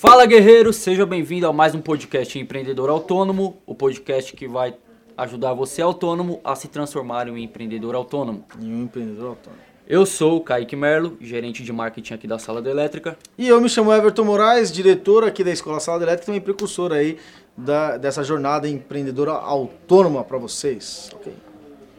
Fala 0.00 0.26
guerreiro, 0.26 0.72
seja 0.72 1.04
bem-vindo 1.04 1.48
a 1.48 1.52
mais 1.52 1.74
um 1.74 1.80
podcast 1.80 2.38
Empreendedor 2.38 2.88
Autônomo, 2.88 3.60
o 3.66 3.74
podcast 3.74 4.32
que 4.32 4.46
vai 4.46 4.76
ajudar 5.16 5.52
você 5.54 5.82
autônomo 5.82 6.40
a 6.44 6.54
se 6.54 6.68
transformar 6.68 7.26
em 7.26 7.32
um 7.32 7.36
empreendedor 7.36 7.96
autônomo. 7.96 8.44
Em 8.62 8.72
um 8.72 8.84
empreendedor 8.84 9.30
autônomo. 9.30 9.60
Eu 9.88 10.06
sou 10.06 10.36
o 10.36 10.40
Kaique 10.40 10.76
Merlo, 10.76 11.16
gerente 11.20 11.64
de 11.64 11.72
marketing 11.72 12.14
aqui 12.14 12.28
da 12.28 12.38
Sala 12.38 12.62
da 12.62 12.70
Elétrica. 12.70 13.18
E 13.36 13.48
eu 13.48 13.60
me 13.60 13.68
chamo 13.68 13.92
Everton 13.92 14.22
Moraes, 14.22 14.70
diretor 14.70 15.24
aqui 15.24 15.42
da 15.42 15.50
Escola 15.50 15.80
Sala 15.80 15.98
da 15.98 16.04
Elétrica, 16.04 16.26
também 16.26 16.40
precursor 16.40 16.92
aí 16.92 17.18
da, 17.56 17.96
dessa 17.96 18.22
jornada 18.22 18.68
empreendedora 18.68 19.32
autônoma 19.32 20.22
para 20.22 20.38
vocês. 20.38 21.10
Ok. 21.12 21.32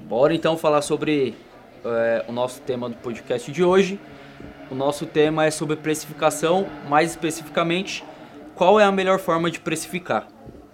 Bora 0.07 0.33
então 0.33 0.55
falar 0.55 0.83
sobre 0.83 1.35
é, 1.83 2.23
o 2.29 2.31
nosso 2.31 2.61
tema 2.61 2.87
do 2.87 2.95
podcast 2.95 3.51
de 3.51 3.61
hoje. 3.61 3.99
O 4.71 4.75
nosso 4.75 5.05
tema 5.05 5.45
é 5.45 5.51
sobre 5.51 5.75
precificação, 5.75 6.67
mais 6.87 7.11
especificamente, 7.11 8.03
qual 8.55 8.79
é 8.79 8.83
a 8.83 8.91
melhor 8.91 9.19
forma 9.19 9.49
de 9.49 9.59
precificar. 9.59 10.27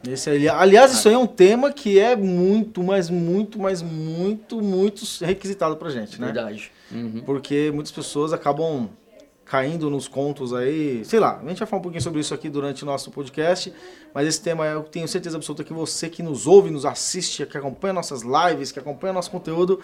Esse, 0.08 0.30
aliás, 0.50 0.92
isso 0.92 1.08
aí 1.08 1.14
é 1.14 1.18
um 1.18 1.26
tema 1.26 1.72
que 1.72 2.00
é 2.00 2.16
muito, 2.16 2.84
mas 2.84 3.10
muito, 3.10 3.60
mas 3.60 3.82
muito, 3.82 4.62
muito 4.62 5.04
requisitado 5.24 5.78
pra 5.78 5.90
gente, 5.90 6.20
né? 6.20 6.28
Verdade. 6.28 6.72
Uhum. 6.92 7.24
Porque 7.26 7.72
muitas 7.74 7.92
pessoas 7.92 8.32
acabam 8.32 8.90
caindo 9.46 9.90
nos 9.90 10.08
contos 10.08 10.54
aí. 10.54 11.06
Sei 11.06 11.20
lá, 11.20 11.40
a 11.40 11.48
gente 11.48 11.60
vai 11.60 11.68
falar 11.68 11.80
um 11.80 11.84
pouquinho 11.84 12.02
sobre 12.02 12.20
isso 12.20 12.34
aqui 12.34 12.50
durante 12.50 12.84
o 12.84 12.86
nosso 12.86 13.12
podcast. 13.12 13.72
Mas 14.14 14.28
esse 14.28 14.42
tema 14.42 14.66
eu 14.66 14.84
tenho 14.84 15.08
certeza 15.08 15.38
absoluta 15.38 15.64
que 15.64 15.74
você 15.74 16.10
que 16.10 16.24
nos 16.24 16.48
ouve, 16.48 16.72
nos 16.72 16.86
assiste, 16.86 17.46
que 17.46 17.58
acompanha 17.58 17.94
nossas 17.94 18.22
lives, 18.24 18.72
que 18.72 18.80
acompanha 18.80 19.14
nosso 19.14 19.30
conteúdo, 19.30 19.80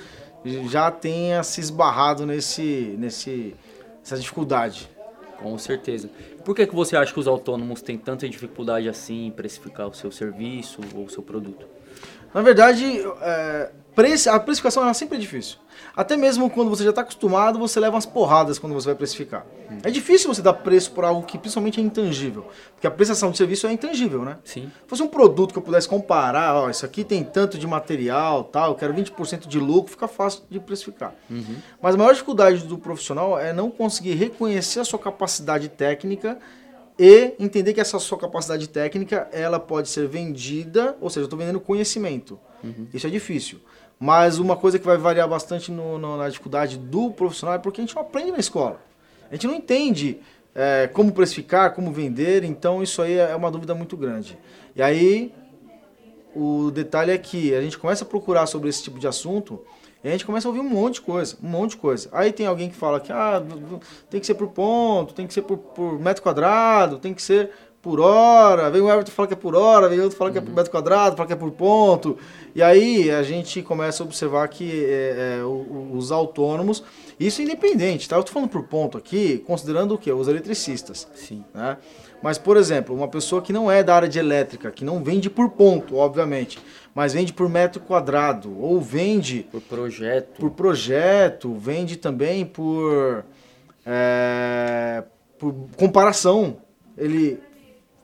já 0.69 0.89
tenha 0.89 1.43
se 1.43 1.61
esbarrado 1.61 2.25
nesse, 2.25 2.95
nesse, 2.97 3.55
nessa 4.01 4.17
dificuldade. 4.17 4.89
Com 5.37 5.57
certeza. 5.57 6.09
Por 6.45 6.55
que, 6.55 6.67
que 6.67 6.75
você 6.75 6.95
acha 6.95 7.11
que 7.11 7.19
os 7.19 7.27
autônomos 7.27 7.81
têm 7.81 7.97
tanta 7.97 8.29
dificuldade 8.29 8.87
assim 8.87 9.27
em 9.27 9.31
precificar 9.31 9.87
o 9.87 9.93
seu 9.93 10.11
serviço 10.11 10.81
ou 10.93 11.05
o 11.05 11.09
seu 11.09 11.23
produto? 11.23 11.65
Na 12.33 12.41
verdade, 12.41 13.01
é, 13.21 13.71
a 14.29 14.39
precificação 14.39 14.87
é 14.87 14.93
sempre 14.93 15.17
difícil. 15.17 15.57
Até 15.95 16.15
mesmo 16.15 16.49
quando 16.49 16.69
você 16.69 16.83
já 16.83 16.91
está 16.91 17.01
acostumado, 17.01 17.59
você 17.59 17.79
leva 17.79 17.95
umas 17.95 18.05
porradas 18.05 18.57
quando 18.57 18.73
você 18.73 18.87
vai 18.87 18.95
precificar. 18.95 19.45
Hum. 19.69 19.79
É 19.83 19.89
difícil 19.89 20.33
você 20.33 20.41
dar 20.41 20.53
preço 20.53 20.91
por 20.91 21.03
algo 21.03 21.23
que 21.23 21.37
principalmente 21.37 21.79
é 21.79 21.83
intangível. 21.83 22.45
Porque 22.73 22.87
a 22.87 22.91
prestação 22.91 23.31
de 23.31 23.37
serviço 23.37 23.67
é 23.67 23.73
intangível, 23.73 24.23
né? 24.23 24.37
Sim. 24.43 24.71
Se 24.83 24.87
fosse 24.87 25.03
um 25.03 25.07
produto 25.07 25.51
que 25.51 25.59
eu 25.59 25.61
pudesse 25.61 25.87
comparar, 25.87 26.55
ó, 26.55 26.69
isso 26.69 26.85
aqui 26.85 27.03
tem 27.03 27.23
tanto 27.23 27.57
de 27.57 27.67
material, 27.67 28.45
tal, 28.45 28.71
eu 28.71 28.75
quero 28.75 28.93
20% 28.93 29.47
de 29.47 29.59
lucro, 29.59 29.91
fica 29.91 30.07
fácil 30.07 30.43
de 30.49 30.59
precificar. 30.59 31.13
Uhum. 31.29 31.57
Mas 31.81 31.95
a 31.95 31.97
maior 31.97 32.13
dificuldade 32.13 32.63
do 32.63 32.77
profissional 32.77 33.37
é 33.37 33.51
não 33.51 33.69
conseguir 33.69 34.13
reconhecer 34.13 34.79
a 34.79 34.85
sua 34.85 34.99
capacidade 34.99 35.67
técnica 35.67 36.37
e 36.97 37.33
entender 37.39 37.73
que 37.73 37.81
essa 37.81 37.99
sua 37.99 38.17
capacidade 38.17 38.69
técnica 38.69 39.27
ela 39.31 39.59
pode 39.59 39.89
ser 39.89 40.07
vendida, 40.07 40.95
ou 41.01 41.09
seja, 41.09 41.21
eu 41.21 41.25
estou 41.25 41.39
vendendo 41.39 41.59
conhecimento. 41.59 42.39
Uhum. 42.63 42.87
Isso 42.93 43.07
é 43.07 43.09
difícil. 43.09 43.59
Mas 44.01 44.39
uma 44.39 44.57
coisa 44.57 44.79
que 44.79 44.85
vai 44.85 44.97
variar 44.97 45.29
bastante 45.29 45.71
no, 45.71 45.99
no, 45.99 46.17
na 46.17 46.27
dificuldade 46.27 46.75
do 46.75 47.11
profissional 47.11 47.53
é 47.53 47.59
porque 47.59 47.79
a 47.79 47.83
gente 47.83 47.95
não 47.95 48.01
aprende 48.01 48.31
na 48.31 48.39
escola. 48.39 48.81
A 49.29 49.35
gente 49.35 49.45
não 49.45 49.53
entende 49.53 50.19
é, 50.55 50.89
como 50.91 51.11
precificar, 51.11 51.75
como 51.75 51.91
vender, 51.91 52.43
então 52.43 52.81
isso 52.81 52.99
aí 52.99 53.19
é 53.19 53.35
uma 53.35 53.51
dúvida 53.51 53.75
muito 53.75 53.95
grande. 53.95 54.35
E 54.75 54.81
aí, 54.81 55.31
o 56.35 56.71
detalhe 56.71 57.11
é 57.11 57.17
que 57.19 57.53
a 57.53 57.61
gente 57.61 57.77
começa 57.77 58.03
a 58.03 58.07
procurar 58.07 58.47
sobre 58.47 58.69
esse 58.69 58.81
tipo 58.81 58.97
de 58.97 59.07
assunto 59.07 59.61
e 60.03 60.07
a 60.07 60.11
gente 60.11 60.25
começa 60.25 60.47
a 60.47 60.49
ouvir 60.49 60.61
um 60.61 60.69
monte 60.69 60.95
de 60.95 61.01
coisa, 61.01 61.37
um 61.41 61.47
monte 61.47 61.71
de 61.71 61.77
coisa. 61.77 62.09
Aí 62.11 62.33
tem 62.33 62.47
alguém 62.47 62.71
que 62.71 62.75
fala 62.75 62.99
que 62.99 63.11
ah, 63.11 63.39
tem 64.09 64.19
que 64.19 64.25
ser 64.25 64.33
por 64.33 64.47
ponto, 64.47 65.13
tem 65.13 65.27
que 65.27 65.33
ser 65.35 65.43
por, 65.43 65.59
por 65.59 65.99
metro 65.99 66.23
quadrado, 66.23 66.97
tem 66.97 67.13
que 67.13 67.21
ser 67.21 67.51
por 67.81 67.99
hora, 67.99 68.69
vem 68.69 68.81
o 68.81 68.89
Everton 68.89 69.11
fala 69.11 69.27
que 69.27 69.33
é 69.33 69.37
por 69.37 69.55
hora, 69.55 69.89
vem 69.89 69.99
outro 69.99 70.17
fala 70.17 70.31
que 70.31 70.37
é 70.37 70.41
por 70.41 70.49
uhum. 70.49 70.55
metro 70.55 70.71
quadrado, 70.71 71.15
fala 71.15 71.25
que 71.25 71.33
é 71.33 71.35
por 71.35 71.51
ponto. 71.51 72.17
E 72.53 72.61
aí 72.61 73.09
a 73.09 73.23
gente 73.23 73.61
começa 73.63 74.03
a 74.03 74.05
observar 74.05 74.47
que 74.49 74.85
é, 74.85 75.39
é, 75.39 75.43
os 75.43 76.11
autônomos, 76.11 76.83
isso 77.19 77.41
é 77.41 77.45
independente, 77.45 78.07
tá? 78.07 78.15
Eu 78.15 78.19
estou 78.19 78.33
falando 78.33 78.49
por 78.49 78.63
ponto 78.63 78.97
aqui, 78.97 79.39
considerando 79.47 79.95
o 79.95 79.97
quê? 79.97 80.11
Os 80.11 80.27
eletricistas. 80.27 81.07
Sim. 81.15 81.43
Né? 81.53 81.77
Mas, 82.21 82.37
por 82.37 82.55
exemplo, 82.55 82.95
uma 82.95 83.07
pessoa 83.07 83.41
que 83.41 83.51
não 83.51 83.71
é 83.71 83.81
da 83.81 83.95
área 83.95 84.07
de 84.07 84.19
elétrica, 84.19 84.69
que 84.69 84.85
não 84.85 85.03
vende 85.03 85.27
por 85.27 85.49
ponto, 85.49 85.95
obviamente, 85.95 86.59
mas 86.93 87.13
vende 87.13 87.33
por 87.33 87.49
metro 87.49 87.81
quadrado, 87.81 88.55
ou 88.59 88.79
vende... 88.79 89.47
Por 89.51 89.61
projeto. 89.61 90.39
Por 90.39 90.51
projeto, 90.51 91.55
vende 91.55 91.95
também 91.95 92.45
por... 92.45 93.25
É, 93.83 95.03
por 95.39 95.55
comparação. 95.75 96.57
Ele 96.95 97.39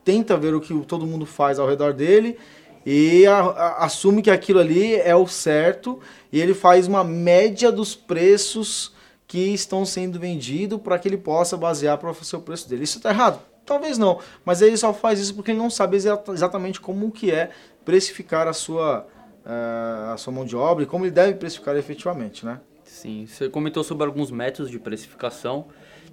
tenta 0.08 0.38
ver 0.38 0.54
o 0.54 0.60
que 0.60 0.72
todo 0.86 1.06
mundo 1.06 1.26
faz 1.26 1.58
ao 1.58 1.68
redor 1.68 1.92
dele 1.92 2.38
e 2.86 3.26
a, 3.26 3.40
a, 3.40 3.84
assume 3.84 4.22
que 4.22 4.30
aquilo 4.30 4.58
ali 4.58 4.94
é 4.94 5.14
o 5.14 5.26
certo 5.26 6.00
e 6.32 6.40
ele 6.40 6.54
faz 6.54 6.86
uma 6.86 7.04
média 7.04 7.70
dos 7.70 7.94
preços 7.94 8.94
que 9.26 9.52
estão 9.52 9.84
sendo 9.84 10.18
vendidos 10.18 10.80
para 10.80 10.98
que 10.98 11.06
ele 11.06 11.18
possa 11.18 11.58
basear 11.58 11.98
para 11.98 12.10
o 12.10 12.14
seu 12.24 12.40
preço 12.40 12.66
dele. 12.66 12.84
Isso 12.84 12.96
está 12.96 13.10
errado? 13.10 13.38
Talvez 13.66 13.98
não, 13.98 14.18
mas 14.46 14.62
ele 14.62 14.78
só 14.78 14.94
faz 14.94 15.20
isso 15.20 15.34
porque 15.34 15.50
ele 15.50 15.58
não 15.58 15.68
sabe 15.68 15.98
exatamente 15.98 16.80
como 16.80 17.10
que 17.10 17.30
é 17.30 17.50
precificar 17.84 18.48
a 18.48 18.54
sua, 18.54 19.06
uh, 19.44 20.12
a 20.14 20.16
sua 20.16 20.32
mão 20.32 20.46
de 20.46 20.56
obra 20.56 20.84
e 20.84 20.86
como 20.86 21.04
ele 21.04 21.10
deve 21.10 21.34
precificar 21.34 21.76
efetivamente, 21.76 22.46
né? 22.46 22.62
Sim, 22.82 23.26
você 23.26 23.50
comentou 23.50 23.84
sobre 23.84 24.06
alguns 24.06 24.30
métodos 24.30 24.70
de 24.70 24.78
precificação. 24.78 25.66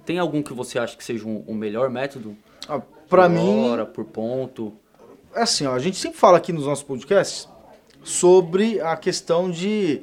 Tem 0.04 0.18
algum 0.18 0.42
que 0.42 0.52
você 0.52 0.78
acha 0.78 0.94
que 0.94 1.02
seja 1.02 1.26
um, 1.26 1.42
um 1.48 1.54
melhor 1.54 1.88
método? 1.88 2.36
Ah, 2.68 2.82
para 3.08 3.28
mim. 3.28 3.68
hora, 3.68 3.86
por 3.86 4.04
ponto. 4.04 4.72
É 5.34 5.42
assim, 5.42 5.66
ó, 5.66 5.74
a 5.74 5.78
gente 5.78 5.96
sempre 5.96 6.18
fala 6.18 6.38
aqui 6.38 6.52
nos 6.52 6.66
nossos 6.66 6.84
podcasts 6.84 7.48
sobre 8.02 8.80
a 8.80 8.96
questão 8.96 9.50
de 9.50 10.02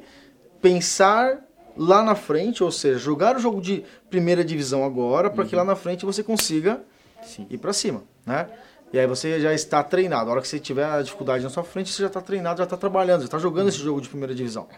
pensar 0.60 1.42
lá 1.76 2.02
na 2.02 2.14
frente, 2.14 2.62
ou 2.62 2.70
seja, 2.70 2.98
jogar 2.98 3.36
o 3.36 3.38
jogo 3.38 3.60
de 3.60 3.84
primeira 4.08 4.44
divisão 4.44 4.84
agora 4.84 5.28
para 5.28 5.42
uhum. 5.42 5.48
que 5.48 5.56
lá 5.56 5.64
na 5.64 5.74
frente 5.74 6.04
você 6.04 6.22
consiga 6.22 6.80
Sim. 7.22 7.46
ir 7.50 7.58
para 7.58 7.72
cima, 7.72 8.04
né? 8.24 8.48
E 8.92 8.98
aí 8.98 9.08
você 9.08 9.40
já 9.40 9.52
está 9.52 9.82
treinado. 9.82 10.30
A 10.30 10.34
hora 10.34 10.40
que 10.40 10.46
você 10.46 10.60
tiver 10.60 10.84
a 10.84 11.02
dificuldade 11.02 11.42
na 11.42 11.50
sua 11.50 11.64
frente, 11.64 11.90
você 11.90 12.02
já 12.02 12.06
está 12.06 12.20
treinado, 12.20 12.58
já 12.58 12.64
está 12.64 12.76
trabalhando, 12.76 13.22
já 13.22 13.26
está 13.26 13.38
jogando 13.38 13.64
uhum. 13.64 13.68
esse 13.70 13.78
jogo 13.78 14.00
de 14.00 14.08
primeira 14.08 14.34
divisão. 14.34 14.68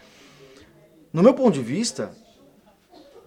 No 1.13 1.21
meu 1.21 1.35
ponto 1.35 1.53
de 1.53 1.61
vista, 1.61 2.11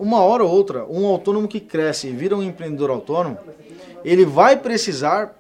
uma 0.01 0.23
hora 0.23 0.43
ou 0.43 0.51
outra, 0.51 0.87
um 0.87 1.07
autônomo 1.07 1.47
que 1.47 1.61
cresce 1.61 2.09
e 2.09 2.13
vira 2.13 2.35
um 2.35 2.43
empreendedor 2.43 2.91
autônomo, 2.91 3.39
ele 4.03 4.25
vai 4.25 4.57
precisar 4.57 5.37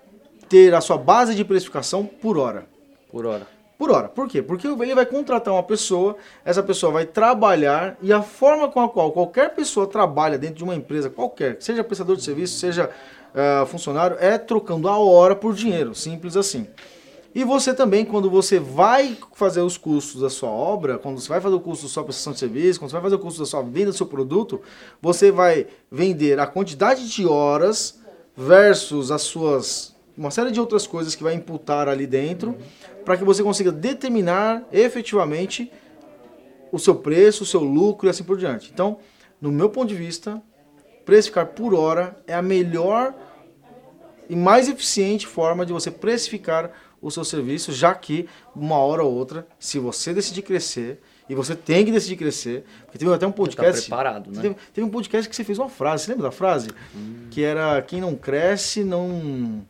ter 0.48 0.74
a 0.74 0.80
sua 0.82 0.98
base 0.98 1.34
de 1.34 1.44
precificação 1.44 2.04
por 2.04 2.36
hora. 2.36 2.66
Por 3.10 3.24
hora. 3.24 3.46
Por 3.78 3.90
hora. 3.90 4.08
Por 4.08 4.28
quê? 4.28 4.42
Porque 4.42 4.66
ele 4.66 4.94
vai 4.94 5.06
contratar 5.06 5.54
uma 5.54 5.62
pessoa, 5.62 6.16
essa 6.44 6.62
pessoa 6.62 6.92
vai 6.92 7.06
trabalhar 7.06 7.96
e 8.02 8.12
a 8.12 8.20
forma 8.20 8.68
com 8.68 8.80
a 8.80 8.88
qual 8.88 9.10
qualquer 9.12 9.54
pessoa 9.54 9.86
trabalha 9.86 10.36
dentro 10.36 10.56
de 10.56 10.64
uma 10.64 10.74
empresa 10.74 11.08
qualquer, 11.08 11.56
seja 11.60 11.82
prestador 11.82 12.16
de 12.16 12.22
serviço, 12.22 12.58
seja 12.58 12.90
uh, 13.34 13.64
funcionário, 13.64 14.18
é 14.20 14.36
trocando 14.36 14.86
a 14.88 14.98
hora 14.98 15.34
por 15.34 15.54
dinheiro. 15.54 15.94
Simples 15.94 16.36
assim. 16.36 16.66
E 17.34 17.44
você 17.44 17.72
também, 17.72 18.04
quando 18.04 18.28
você 18.28 18.58
vai 18.58 19.16
fazer 19.34 19.60
os 19.60 19.76
custos 19.76 20.20
da 20.20 20.28
sua 20.28 20.48
obra, 20.48 20.98
quando 20.98 21.20
você 21.20 21.28
vai 21.28 21.40
fazer 21.40 21.54
o 21.54 21.60
custo 21.60 21.86
da 21.86 21.92
sua 21.92 22.02
prestação 22.02 22.32
de 22.32 22.40
serviço, 22.40 22.80
quando 22.80 22.90
você 22.90 22.94
vai 22.94 23.02
fazer 23.02 23.14
o 23.14 23.20
custo 23.20 23.40
da 23.40 23.46
sua 23.46 23.62
venda 23.62 23.86
do 23.86 23.96
seu 23.96 24.06
produto, 24.06 24.60
você 25.00 25.30
vai 25.30 25.68
vender 25.90 26.40
a 26.40 26.46
quantidade 26.46 27.08
de 27.08 27.26
horas 27.26 28.00
versus 28.36 29.10
as 29.10 29.22
suas 29.22 29.94
uma 30.16 30.30
série 30.30 30.50
de 30.50 30.60
outras 30.60 30.86
coisas 30.86 31.14
que 31.14 31.22
vai 31.22 31.32
imputar 31.32 31.88
ali 31.88 32.06
dentro, 32.06 32.54
para 33.06 33.16
que 33.16 33.24
você 33.24 33.42
consiga 33.42 33.72
determinar 33.72 34.62
efetivamente 34.70 35.72
o 36.70 36.78
seu 36.78 36.94
preço, 36.94 37.42
o 37.42 37.46
seu 37.46 37.60
lucro 37.60 38.06
e 38.06 38.10
assim 38.10 38.22
por 38.22 38.36
diante. 38.36 38.70
Então, 38.70 38.98
no 39.40 39.50
meu 39.50 39.70
ponto 39.70 39.88
de 39.88 39.94
vista, 39.94 40.42
precificar 41.06 41.46
por 41.46 41.74
hora 41.74 42.16
é 42.26 42.34
a 42.34 42.42
melhor 42.42 43.14
e 44.28 44.36
mais 44.36 44.68
eficiente 44.68 45.26
forma 45.26 45.64
de 45.64 45.72
você 45.72 45.90
precificar 45.90 46.70
o 47.00 47.10
seu 47.10 47.24
serviço, 47.24 47.72
já 47.72 47.94
que 47.94 48.28
uma 48.54 48.76
hora 48.76 49.02
ou 49.02 49.12
outra, 49.12 49.46
se 49.58 49.78
você 49.78 50.12
decidir 50.12 50.42
crescer, 50.42 51.00
e 51.28 51.34
você 51.34 51.54
tem 51.54 51.84
que 51.84 51.92
decidir 51.92 52.16
crescer, 52.16 52.64
porque 52.84 52.98
teve 52.98 53.12
até 53.12 53.26
um 53.26 53.32
podcast. 53.32 53.88
Tá 53.88 53.96
preparado, 53.96 54.32
né? 54.32 54.42
Teve, 54.42 54.56
teve, 54.74 54.86
um 54.86 54.90
podcast 54.90 55.28
que 55.28 55.36
você 55.36 55.44
fez 55.44 55.58
uma 55.58 55.68
frase, 55.68 56.04
você 56.04 56.10
lembra 56.10 56.24
da 56.24 56.32
frase? 56.32 56.70
Hum. 56.94 57.28
Que 57.30 57.44
era 57.44 57.80
quem 57.82 58.00
não 58.00 58.16
cresce 58.16 58.82
não 58.82 59.64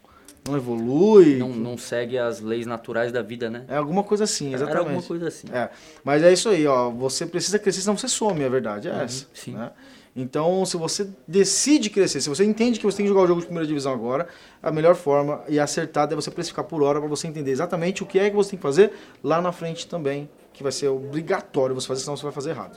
não 0.49 0.57
evolui. 0.57 1.37
Não, 1.37 1.51
não 1.51 1.77
segue 1.77 2.19
as 2.19 2.41
leis 2.41 2.67
naturais 2.67 3.13
da 3.13 3.23
vida, 3.23 3.51
né? 3.51 3.65
É 3.69 3.77
alguma 3.77 4.03
coisa 4.03 4.25
assim, 4.25 4.55
exatamente. 4.55 4.71
Era 4.71 4.81
alguma 4.81 5.03
coisa 5.03 5.29
assim. 5.29 5.49
É. 5.53 5.69
Mas 6.03 6.23
é 6.23 6.33
isso 6.33 6.49
aí, 6.49 6.67
ó. 6.67 6.91
Você 6.91 7.27
precisa 7.27 7.59
crescer, 7.59 7.83
senão 7.83 7.97
você 7.97 8.09
some, 8.09 8.43
a 8.43 8.49
verdade 8.49 8.89
é 8.89 8.93
uhum, 8.93 9.01
essa. 9.01 9.27
Sim. 9.35 9.53
Né? 9.53 9.71
Então, 10.15 10.65
se 10.67 10.77
você 10.77 11.09
decide 11.27 11.89
crescer, 11.89 12.21
se 12.21 12.29
você 12.29 12.45
entende 12.45 12.81
que 12.81 12.85
você 12.85 12.97
tem 12.97 13.07
que 13.07 13.09
jogar 13.11 13.23
o 13.23 13.27
jogo 13.27 13.41
de 13.41 13.47
primeira 13.47 13.67
divisão 13.67 13.93
agora, 13.93 14.27
a 14.61 14.71
melhor 14.73 14.97
forma 14.97 15.43
e 15.49 15.59
acertada 15.61 16.15
é 16.15 16.17
você 16.17 16.31
precificar 16.31 16.65
por 16.65 16.83
hora 16.83 16.99
para 16.99 17.09
você 17.09 17.29
entender 17.29 17.53
exatamente 17.53 18.03
o 18.03 18.07
que 18.07 18.19
é 18.19 18.29
que 18.29 18.35
você 18.35 18.51
tem 18.51 18.59
que 18.59 18.63
fazer 18.63 18.93
lá 19.23 19.41
na 19.41 19.53
frente 19.53 19.87
também, 19.87 20.29
que 20.53 20.63
vai 20.63 20.73
ser 20.73 20.89
obrigatório 20.89 21.75
você 21.75 21.87
fazer, 21.87 22.03
senão 22.03 22.17
você 22.17 22.25
vai 22.25 22.33
fazer 22.33 22.51
errado. 22.51 22.77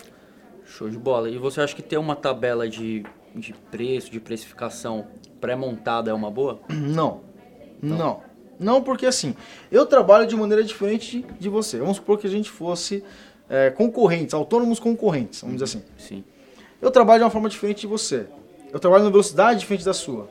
Show 0.66 0.90
de 0.90 0.98
bola. 0.98 1.30
E 1.30 1.38
você 1.38 1.62
acha 1.62 1.76
que 1.76 1.82
ter 1.82 1.98
uma 1.98 2.16
tabela 2.16 2.70
de, 2.70 3.04
de 3.36 3.54
preço, 3.72 4.12
de 4.12 4.20
precificação 4.20 5.08
pré-montada 5.42 6.12
é 6.12 6.14
uma 6.14 6.30
boa? 6.30 6.60
Não. 6.70 7.22
Não. 7.82 7.98
Não. 7.98 8.34
Não, 8.60 8.82
porque 8.82 9.06
assim, 9.08 9.36
eu 9.72 9.86
trabalho 9.86 10.28
de 10.28 10.36
maneira 10.36 10.64
diferente 10.64 11.26
de 11.40 11.50
você. 11.50 11.80
Vamos 11.80 11.98
supor 11.98 12.20
que 12.20 12.28
a 12.28 12.30
gente 12.30 12.50
fosse 12.50 13.04
é, 13.50 13.72
concorrentes, 13.72 14.34
autônomos 14.34 14.80
concorrentes, 14.80 15.42
vamos 15.42 15.56
dizer 15.58 15.66
assim. 15.66 15.84
Sim. 15.98 16.24
Eu 16.84 16.92
trabalho 16.92 17.20
de 17.20 17.24
uma 17.24 17.30
forma 17.30 17.48
diferente 17.48 17.80
de 17.80 17.88
você. 17.88 18.28
Eu 18.70 18.78
trabalho 18.78 19.04
numa 19.04 19.12
velocidade 19.12 19.62
diferente 19.62 19.86
da 19.86 19.94
sua. 19.94 20.28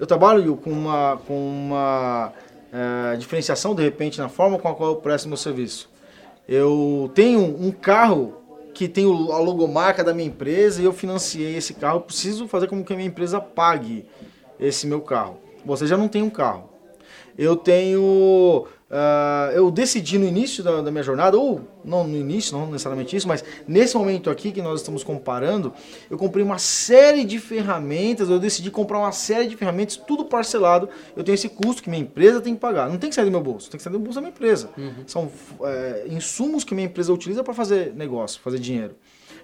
Eu 0.00 0.06
trabalho 0.06 0.56
com 0.56 0.70
uma, 0.70 1.20
com 1.26 1.34
uma 1.34 2.32
é, 2.72 3.16
diferenciação, 3.16 3.74
de 3.74 3.82
repente, 3.82 4.18
na 4.18 4.30
forma 4.30 4.58
com 4.58 4.68
a 4.68 4.74
qual 4.74 4.92
eu 4.92 4.96
presto 4.96 5.28
meu 5.28 5.36
serviço. 5.36 5.90
Eu 6.48 7.10
tenho 7.14 7.40
um 7.40 7.70
carro 7.70 8.38
que 8.72 8.88
tem 8.88 9.04
a 9.04 9.36
logomarca 9.36 10.02
da 10.02 10.14
minha 10.14 10.28
empresa 10.28 10.80
e 10.80 10.86
eu 10.86 10.94
financiei 10.94 11.56
esse 11.56 11.74
carro. 11.74 11.98
Eu 11.98 12.00
preciso 12.00 12.48
fazer 12.48 12.68
com 12.68 12.82
que 12.82 12.94
a 12.94 12.96
minha 12.96 13.08
empresa 13.08 13.38
pague 13.38 14.06
esse 14.58 14.86
meu 14.86 15.02
carro. 15.02 15.36
Você 15.62 15.86
já 15.86 15.98
não 15.98 16.08
tem 16.08 16.22
um 16.22 16.30
carro. 16.30 16.70
Eu 17.36 17.54
tenho 17.54 18.66
Uh, 18.92 19.50
eu 19.52 19.70
decidi 19.70 20.18
no 20.18 20.26
início 20.26 20.62
da, 20.62 20.82
da, 20.82 20.90
minha 20.90 21.02
jornada, 21.02 21.38
ou 21.38 21.62
não 21.82 22.06
no 22.06 22.14
início, 22.14 22.54
não 22.54 22.66
necessariamente 22.66 23.16
isso, 23.16 23.26
mas 23.26 23.42
nesse 23.66 23.96
momento 23.96 24.28
aqui 24.28 24.52
que 24.52 24.60
nós 24.60 24.80
estamos 24.80 25.02
comparando, 25.02 25.72
eu 26.10 26.18
comprei 26.18 26.44
uma 26.44 26.58
série 26.58 27.24
de 27.24 27.38
ferramentas, 27.38 28.28
eu 28.28 28.38
decidi 28.38 28.70
comprar 28.70 28.98
uma 28.98 29.10
série 29.10 29.48
de 29.48 29.56
ferramentas, 29.56 29.96
tudo 29.96 30.26
parcelado. 30.26 30.90
Eu 31.16 31.24
tenho 31.24 31.34
esse 31.34 31.48
custo 31.48 31.82
que 31.82 31.88
minha 31.88 32.02
empresa 32.02 32.38
tem 32.42 32.54
que 32.54 32.60
pagar. 32.60 32.90
Não 32.90 32.98
tem 32.98 33.08
que 33.08 33.16
sair 33.16 33.24
do 33.24 33.30
meu 33.30 33.40
bolso, 33.40 33.70
tem 33.70 33.78
que 33.78 33.82
sair 33.82 33.94
do 33.94 33.98
bolso 33.98 34.16
da 34.16 34.20
minha 34.20 34.30
empresa. 34.30 34.68
Uhum. 34.76 34.92
São 35.06 35.32
é, 35.62 36.04
insumos 36.10 36.62
que 36.62 36.74
minha 36.74 36.86
empresa 36.86 37.10
utiliza 37.14 37.42
para 37.42 37.54
fazer 37.54 37.94
negócio, 37.94 38.42
fazer 38.42 38.58
dinheiro. 38.58 38.94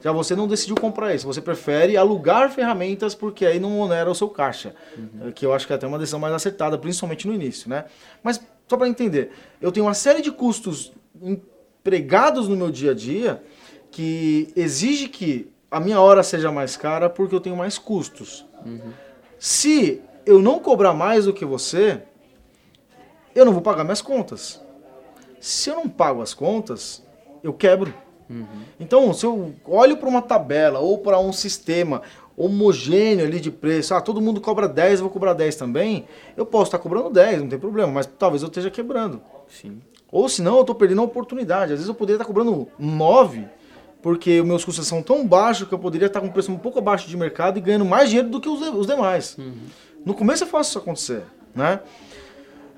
Já 0.03 0.13
você 0.13 0.37
não 0.37 0.47
decidiu 0.47 0.77
comprar 0.77 1.15
isso, 1.15 1.27
você 1.27 1.41
prefere 1.41 1.97
alugar 1.97 2.51
ferramentas 2.51 3.15
porque 3.15 3.47
aí 3.47 3.59
não 3.59 3.81
onera 3.81 4.11
o 4.11 4.15
seu 4.15 4.29
caixa. 4.29 4.75
Uhum. 4.95 5.33
Que 5.33 5.47
eu 5.47 5.55
acho 5.55 5.67
que 5.67 5.73
é 5.73 5.77
até 5.77 5.87
uma 5.87 5.99
decisão 5.99 6.21
mais 6.21 6.35
acertada, 6.35 6.77
principalmente 6.77 7.27
no 7.27 7.33
início, 7.33 7.71
né? 7.71 7.87
Mas 8.23 8.41
só 8.69 8.77
para 8.77 8.89
entender, 8.89 9.31
eu 9.61 9.73
tenho 9.73 9.87
uma 9.87 9.95
série 9.95 10.21
de 10.21 10.31
custos 10.31 10.93
empregados 11.21 12.49
no 12.49 12.57
meu 12.57 12.71
dia 12.71 12.91
a 12.91 12.95
dia 12.95 13.43
que 13.91 14.53
exige 14.55 15.09
que 15.09 15.51
a 15.71 15.81
minha 15.81 16.01
hora 16.01 16.23
seja 16.23 16.53
mais 16.53 16.77
cara 16.77 17.09
porque 17.09 17.35
eu 17.35 17.41
tenho 17.41 17.57
mais 17.57 17.79
custos. 17.79 18.47
Uhum. 18.65 18.93
Se 19.39 20.03
eu 20.27 20.41
não 20.41 20.59
cobrar 20.61 20.93
mais 20.93 21.25
do 21.25 21.33
que 21.33 21.45
você, 21.45 22.03
eu 23.35 23.45
não 23.45 23.53
vou 23.53 23.63
pagar 23.63 23.85
minhas 23.85 24.03
contas. 24.03 24.61
Se 25.41 25.71
eu 25.71 25.77
não 25.77 25.89
pago 25.89 26.21
as 26.21 26.35
contas, 26.35 27.03
eu 27.43 27.53
quebro. 27.53 27.95
Uhum. 28.29 28.45
Então, 28.79 29.15
se 29.15 29.25
eu 29.25 29.55
olho 29.65 29.97
para 29.97 30.09
uma 30.09 30.21
tabela 30.21 30.81
ou 30.81 30.99
para 30.99 31.19
um 31.19 31.33
sistema 31.33 32.03
homogêneo 32.39 33.27
ali 33.27 33.41
de 33.41 33.51
preço, 33.51 33.95
ah, 33.95 34.01
todo 34.01 34.21
mundo 34.21 34.41
cobra 34.41 34.69
10, 34.69 35.01
eu 35.01 35.05
vou 35.05 35.11
cobrar 35.11 35.33
10 35.33 35.57
também, 35.57 36.07
eu 36.37 36.47
posso 36.47 36.67
estar 36.67 36.79
cobrando 36.79 37.11
10, 37.11 37.43
não 37.43 37.49
tem 37.49 37.59
problema, 37.59 37.91
mas 37.91 38.07
talvez 38.07 38.43
eu 38.43 38.49
esteja 38.49 38.71
quebrando. 38.71 39.21
Sim. 39.49 39.81
Ou 40.11 40.29
senão 40.29 40.55
eu 40.57 40.61
estou 40.61 40.75
perdendo 40.75 41.01
a 41.01 41.05
oportunidade. 41.05 41.73
Às 41.73 41.81
vezes 41.81 41.89
eu 41.89 41.95
poderia 41.95 42.17
estar 42.17 42.25
cobrando 42.25 42.69
9, 42.79 43.47
porque 44.01 44.41
os 44.41 44.47
meus 44.47 44.65
custos 44.65 44.87
são 44.87 45.03
tão 45.03 45.27
baixos 45.27 45.69
que 45.69 45.75
eu 45.75 45.79
poderia 45.79 46.07
estar 46.07 46.21
com 46.21 46.29
um 46.29 46.33
preço 46.33 46.53
um 46.53 46.59
pouco 46.59 46.79
abaixo 46.79 47.09
de 47.09 47.17
mercado 47.17 47.59
e 47.59 47.61
ganhando 47.61 47.85
mais 47.85 48.09
dinheiro 48.09 48.29
do 48.31 48.41
que 48.41 48.49
os, 48.49 48.61
os 48.61 48.87
demais. 48.87 49.37
Uhum. 49.37 49.55
No 50.05 50.15
começo 50.15 50.45
é 50.45 50.47
fácil 50.47 50.71
isso 50.71 50.79
acontecer, 50.79 51.25
né? 51.55 51.81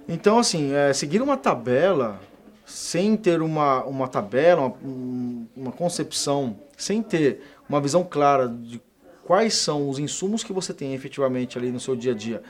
Então, 0.09 0.39
assim, 0.39 0.73
é, 0.73 0.93
seguir 0.93 1.23
uma 1.23 1.37
tabela 1.37 2.19
sem 2.65 3.17
ter 3.17 3.43
uma, 3.43 3.85
uma 3.85 4.09
tabela, 4.09 4.75
uma, 4.83 5.47
uma 5.57 5.73
concepção, 5.73 6.57
sem 6.77 7.03
ter 7.03 7.43
uma 7.69 7.81
visão 7.81 8.03
clara 8.03 8.49
de 8.49 8.81
quais 9.25 9.55
são 9.55 9.89
os 9.89 9.99
insumos 9.99 10.43
que 10.43 10.53
você 10.53 10.73
tem 10.73 10.95
efetivamente 10.95 11.57
ali 11.59 11.71
no 11.71 11.81
seu 11.81 11.95
dia 11.95 12.13
a 12.13 12.15
dia 12.15 12.43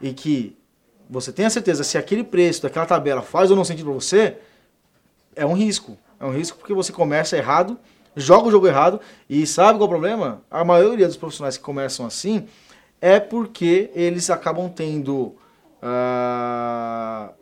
e 0.00 0.12
que 0.12 0.56
você 1.08 1.32
tem 1.32 1.46
a 1.46 1.50
certeza 1.50 1.82
se 1.84 1.96
aquele 1.96 2.22
preço 2.22 2.62
daquela 2.62 2.86
tabela 2.86 3.22
faz 3.22 3.50
ou 3.50 3.56
não 3.56 3.64
sentido 3.64 3.86
para 3.86 3.94
você, 3.94 4.36
é 5.34 5.46
um 5.46 5.54
risco. 5.54 5.96
É 6.20 6.24
um 6.24 6.30
risco 6.30 6.58
porque 6.58 6.74
você 6.74 6.92
começa 6.92 7.36
errado, 7.36 7.78
joga 8.16 8.48
o 8.48 8.50
jogo 8.50 8.66
errado 8.66 9.00
e 9.28 9.46
sabe 9.46 9.78
qual 9.78 9.82
é 9.82 9.84
o 9.84 9.88
problema? 9.88 10.42
A 10.50 10.64
maioria 10.64 11.06
dos 11.06 11.16
profissionais 11.16 11.56
que 11.56 11.62
começam 11.62 12.04
assim 12.04 12.46
é 13.00 13.20
porque 13.20 13.90
eles 13.94 14.28
acabam 14.28 14.68
tendo 14.68 15.36
uh, 15.82 17.32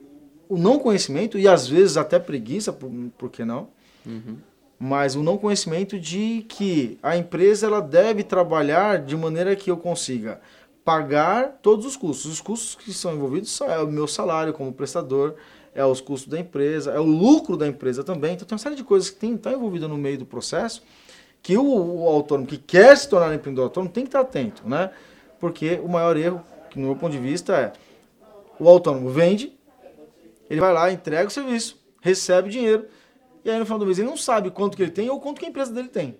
o 0.49 0.57
não 0.57 0.79
conhecimento 0.79 1.39
e 1.39 1.49
às 1.49 1.67
vezes 1.67 1.97
até 1.97 2.19
preguiça, 2.19 2.73
por, 2.73 2.91
por 3.17 3.31
que 3.31 3.45
não? 3.45 3.69
Uhum 4.05 4.37
mas 4.78 5.14
o 5.14 5.23
não 5.23 5.38
conhecimento 5.38 5.99
de 5.99 6.44
que 6.49 6.99
a 7.02 7.17
empresa 7.17 7.67
ela 7.67 7.81
deve 7.81 8.23
trabalhar 8.23 8.99
de 8.99 9.17
maneira 9.17 9.56
que 9.56 9.70
eu 9.70 9.76
consiga 9.76 10.40
pagar 10.84 11.58
todos 11.62 11.84
os 11.84 11.96
custos. 11.96 12.32
Os 12.32 12.40
custos 12.40 12.75
que 12.76 12.93
são 12.93 13.14
envolvidos 13.14 13.50
são 13.50 13.70
é 13.70 13.78
o 13.81 13.88
meu 13.88 14.06
salário 14.06 14.52
como 14.52 14.73
prestador, 14.73 15.34
é 15.75 15.84
os 15.84 16.00
custos 16.00 16.31
da 16.31 16.38
empresa, 16.38 16.93
é 16.93 17.00
o 17.00 17.05
lucro 17.05 17.56
da 17.56 17.67
empresa 17.67 18.05
também. 18.05 18.34
Então 18.34 18.46
tem 18.46 18.55
uma 18.55 18.62
série 18.62 18.76
de 18.76 18.84
coisas 18.84 19.11
que 19.11 19.17
estão 19.17 19.37
tá 19.37 19.52
envolvidas 19.52 19.88
no 19.88 19.96
meio 19.96 20.19
do 20.19 20.26
processo 20.26 20.82
que 21.46 21.56
o, 21.56 21.64
o, 21.64 22.08
autônomo 22.08 22.44
que 22.44 22.58
quer 22.58 22.96
se 22.96 23.08
tornar 23.08 23.32
empreendedor 23.32 23.67
autônomo 23.67 23.93
tem 23.93 24.02
que 24.02 24.08
estar 24.08 24.19
atento, 24.19 24.69
né? 24.69 24.90
Porque 25.38 25.81
o 25.81 25.88
maior 25.88 26.17
erro, 26.17 26.43
que 26.69 26.76
no 26.76 26.87
meu 26.87 26.96
ponto 26.96 27.12
de 27.12 27.20
vista, 27.20 27.55
é 27.56 27.72
o 28.58 28.69
autônomo 28.69 29.08
vende, 29.11 29.56
ele 30.50 30.58
vai 30.58 30.72
lá, 30.72 30.90
entrega 30.90 31.29
o 31.29 31.31
serviço, 31.31 31.81
recebe 32.00 32.49
dinheiro, 32.49 32.87
e 33.46 33.50
aí 33.50 33.60
no 33.60 33.64
final 33.64 33.78
do 33.78 33.87
mês 33.87 33.96
ele 33.96 34.08
não 34.08 34.16
sabe 34.16 34.50
quanto 34.50 34.76
que 34.76 34.82
ele 34.82 34.90
tem 34.90 35.08
ou 35.08 35.20
quanto 35.20 35.38
que 35.38 35.46
a 35.46 35.48
empresa 35.48 35.72
dele 35.72 35.87
tem. 35.87 36.19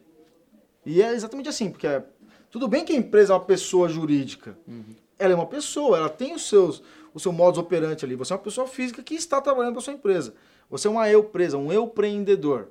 E 0.85 1.03
é 1.03 1.13
exatamente 1.13 1.49
assim, 1.49 1.69
porque 1.69 1.85
é, 1.85 2.05
tudo 2.53 2.69
bem 2.69 2.85
que 2.85 2.93
a 2.93 2.97
empresa 2.97 3.33
é 3.33 3.37
uma 3.37 3.45
pessoa 3.45 3.89
jurídica. 3.89 4.57
Uhum. 4.65 4.95
Ela 5.19 5.33
é 5.33 5.35
uma 5.35 5.47
pessoa, 5.47 5.99
ela 5.99 6.09
tem 6.09 6.37
os 6.37 6.49
seus, 6.49 6.85
o 7.13 7.19
seu 7.19 7.33
modus 7.33 7.59
operandi 7.59 8.05
ali. 8.05 8.15
Você 8.15 8.33
é 8.33 8.37
uma 8.37 8.43
pessoa 8.43 8.69
física 8.69 9.03
que 9.03 9.17
está 9.17 9.41
trabalhando 9.41 9.73
para 9.73 9.83
sua 9.83 9.95
empresa. 9.95 10.35
Você 10.71 10.87
é 10.87 10.91
uma 10.91 11.11
eu 11.11 11.25
presa, 11.25 11.59
um 11.59 11.73
eu 11.73 11.87
empreendedor. 11.87 12.69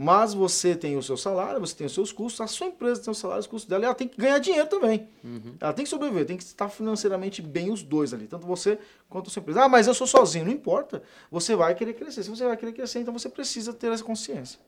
Mas 0.00 0.32
você 0.32 0.76
tem 0.76 0.96
o 0.96 1.02
seu 1.02 1.16
salário, 1.16 1.58
você 1.58 1.74
tem 1.74 1.86
os 1.88 1.92
seus 1.92 2.12
custos, 2.12 2.40
a 2.40 2.46
sua 2.46 2.68
empresa 2.68 3.02
tem 3.02 3.10
os 3.10 3.18
salários, 3.18 3.46
os 3.46 3.50
custos 3.50 3.68
dela, 3.68 3.82
e 3.82 3.86
ela 3.86 3.94
tem 3.96 4.06
que 4.06 4.16
ganhar 4.16 4.38
dinheiro 4.38 4.68
também. 4.68 5.08
Uhum. 5.24 5.56
Ela 5.60 5.72
tem 5.72 5.84
que 5.84 5.90
sobreviver, 5.90 6.24
tem 6.24 6.36
que 6.36 6.44
estar 6.44 6.68
financeiramente 6.68 7.42
bem 7.42 7.72
os 7.72 7.82
dois 7.82 8.14
ali, 8.14 8.28
tanto 8.28 8.46
você 8.46 8.78
quanto 9.08 9.26
a 9.26 9.30
sua 9.30 9.40
empresa. 9.40 9.64
Ah, 9.64 9.68
mas 9.68 9.88
eu 9.88 9.94
sou 9.94 10.06
sozinho, 10.06 10.44
não 10.44 10.52
importa. 10.52 11.02
Você 11.32 11.56
vai 11.56 11.74
querer 11.74 11.94
crescer. 11.94 12.22
Se 12.22 12.30
você 12.30 12.44
vai 12.46 12.56
querer 12.56 12.72
crescer, 12.74 13.00
então 13.00 13.12
você 13.12 13.28
precisa 13.28 13.72
ter 13.72 13.90
essa 13.90 14.04
consciência. 14.04 14.60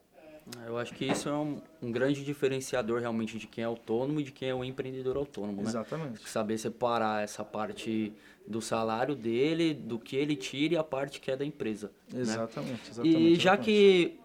Eu 0.67 0.77
acho 0.79 0.95
que 0.95 1.05
isso 1.05 1.29
é 1.29 1.33
um, 1.33 1.61
um, 1.81 1.93
grande 1.93 2.25
diferenciador 2.25 3.01
realmente 3.01 3.39
de 3.39 3.47
quem 3.47 3.63
é 3.63 3.67
autônomo 3.69 4.21
e 4.21 4.25
de 4.25 4.33
quem 4.33 4.49
é 4.49 4.55
um 4.55 4.65
empreendedor 4.65 5.17
autônomo, 5.17 5.63
né? 5.63 5.69
Exatamente. 5.69 6.29
Saber 6.29 6.59
separar 6.59 7.23
essa 7.23 7.45
parte 7.45 8.13
do 8.47 8.61
salário 8.61 9.15
dele, 9.15 9.73
do 9.73 9.97
que 9.97 10.17
ele 10.17 10.35
tira 10.35 10.75
e 10.75 10.77
a 10.77 10.83
parte 10.83 11.21
que 11.21 11.31
é 11.31 11.37
da 11.37 11.45
empresa. 11.45 11.93
Exatamente, 12.13 12.73
né? 12.73 12.81
exatamente. 12.91 13.17
E 13.17 13.35
já 13.37 13.55
exatamente. 13.55 13.65
que 13.65 14.20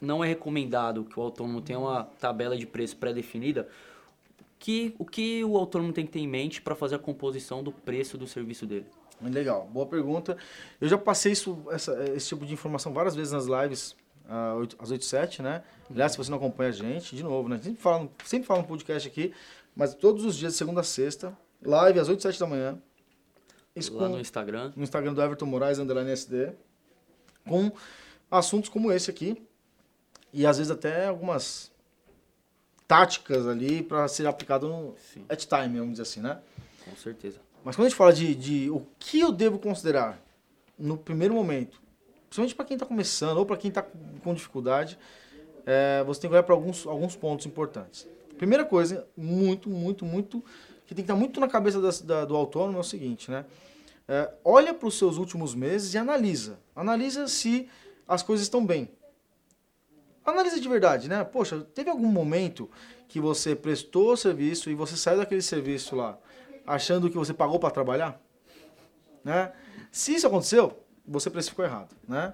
não 0.00 0.24
é 0.24 0.28
recomendado 0.28 1.04
que 1.04 1.18
o 1.18 1.22
autônomo 1.22 1.60
tenha 1.60 1.78
uma 1.78 2.04
tabela 2.04 2.56
de 2.56 2.66
preço 2.66 2.96
pré-definida. 2.96 3.68
Que, 4.58 4.94
o 4.98 5.04
que 5.04 5.42
o 5.44 5.56
autônomo 5.56 5.92
tem 5.92 6.04
que 6.04 6.12
ter 6.12 6.20
em 6.20 6.28
mente 6.28 6.60
para 6.60 6.74
fazer 6.74 6.96
a 6.96 6.98
composição 6.98 7.62
do 7.62 7.72
preço 7.72 8.18
do 8.18 8.26
serviço 8.26 8.66
dele? 8.66 8.86
Legal, 9.22 9.68
boa 9.72 9.86
pergunta. 9.86 10.36
Eu 10.80 10.88
já 10.88 10.96
passei 10.96 11.32
isso, 11.32 11.58
essa, 11.70 11.92
esse 12.14 12.28
tipo 12.28 12.46
de 12.46 12.52
informação 12.54 12.92
várias 12.92 13.14
vezes 13.14 13.32
nas 13.32 13.46
lives 13.46 13.96
uh, 14.26 14.66
às 14.78 14.90
8 14.90 15.04
7, 15.04 15.42
né? 15.42 15.62
Aliás, 15.90 16.12
se 16.12 16.18
você 16.18 16.30
não 16.30 16.38
acompanha 16.38 16.70
a 16.70 16.72
gente, 16.72 17.14
de 17.14 17.22
novo, 17.22 17.48
né? 17.48 17.58
Sempre 17.62 17.82
fala, 17.82 18.08
sempre 18.24 18.46
fala 18.46 18.60
no 18.60 18.66
podcast 18.66 19.06
aqui, 19.06 19.34
mas 19.74 19.94
todos 19.94 20.24
os 20.24 20.36
dias, 20.36 20.52
de 20.52 20.58
segunda 20.58 20.80
a 20.80 20.84
sexta, 20.84 21.36
live 21.62 21.98
às 21.98 22.08
8 22.08 22.22
7 22.22 22.40
da 22.40 22.46
manhã. 22.46 22.78
Isso 23.76 23.94
Lá 23.94 24.06
com, 24.06 24.14
no 24.14 24.20
Instagram. 24.20 24.72
No 24.74 24.82
Instagram 24.82 25.14
do 25.14 25.22
Everton 25.22 25.46
Moraes, 25.46 25.78
underline 25.78 26.10
SD. 26.10 26.52
Com 27.46 27.70
assuntos 28.30 28.68
como 28.68 28.90
esse 28.92 29.10
aqui, 29.10 29.42
e 30.32 30.46
às 30.46 30.58
vezes 30.58 30.70
até 30.70 31.06
algumas 31.06 31.70
táticas 32.86 33.46
ali 33.46 33.82
para 33.82 34.08
ser 34.08 34.26
aplicado 34.26 34.68
no 34.68 34.94
Sim. 35.12 35.24
at 35.28 35.44
time, 35.44 35.78
vamos 35.78 35.92
dizer 35.92 36.02
assim, 36.02 36.20
né? 36.20 36.38
Com 36.84 36.96
certeza. 36.96 37.38
Mas 37.64 37.76
quando 37.76 37.86
a 37.86 37.88
gente 37.88 37.96
fala 37.96 38.12
de, 38.12 38.34
de 38.34 38.70
o 38.70 38.84
que 38.98 39.20
eu 39.20 39.30
devo 39.30 39.58
considerar 39.58 40.20
no 40.78 40.96
primeiro 40.96 41.34
momento, 41.34 41.80
principalmente 42.24 42.54
para 42.54 42.64
quem 42.64 42.74
está 42.74 42.86
começando 42.86 43.38
ou 43.38 43.46
para 43.46 43.56
quem 43.56 43.68
está 43.68 43.84
com 44.24 44.34
dificuldade, 44.34 44.98
é, 45.66 46.02
você 46.04 46.20
tem 46.20 46.30
que 46.30 46.34
olhar 46.34 46.42
para 46.42 46.54
alguns, 46.54 46.86
alguns 46.86 47.14
pontos 47.14 47.46
importantes. 47.46 48.08
Primeira 48.38 48.64
coisa, 48.64 49.06
muito, 49.16 49.68
muito, 49.68 50.04
muito, 50.04 50.42
que 50.86 50.94
tem 50.94 51.04
que 51.04 51.12
estar 51.12 51.14
muito 51.14 51.38
na 51.38 51.46
cabeça 51.46 51.80
da, 51.80 51.90
da, 52.04 52.24
do 52.24 52.34
autônomo 52.34 52.78
é 52.78 52.80
o 52.80 52.84
seguinte, 52.84 53.30
né? 53.30 53.44
É, 54.08 54.32
olha 54.44 54.74
para 54.74 54.88
os 54.88 54.98
seus 54.98 55.16
últimos 55.18 55.54
meses 55.54 55.94
e 55.94 55.98
analisa. 55.98 56.58
Analisa 56.74 57.28
se 57.28 57.68
as 58.08 58.22
coisas 58.22 58.44
estão 58.44 58.66
bem 58.66 58.88
analisa 60.30 60.60
de 60.60 60.68
verdade, 60.68 61.08
né? 61.08 61.22
Poxa, 61.24 61.60
teve 61.74 61.90
algum 61.90 62.08
momento 62.08 62.70
que 63.08 63.20
você 63.20 63.54
prestou 63.54 64.16
serviço 64.16 64.70
e 64.70 64.74
você 64.74 64.96
saiu 64.96 65.18
daquele 65.18 65.42
serviço 65.42 65.96
lá 65.96 66.18
achando 66.66 67.10
que 67.10 67.16
você 67.16 67.34
pagou 67.34 67.58
para 67.58 67.70
trabalhar? 67.70 68.20
Né? 69.24 69.52
Se 69.90 70.14
isso 70.14 70.26
aconteceu, 70.26 70.78
você 71.06 71.28
precificou 71.28 71.64
errado, 71.64 71.94
né? 72.06 72.32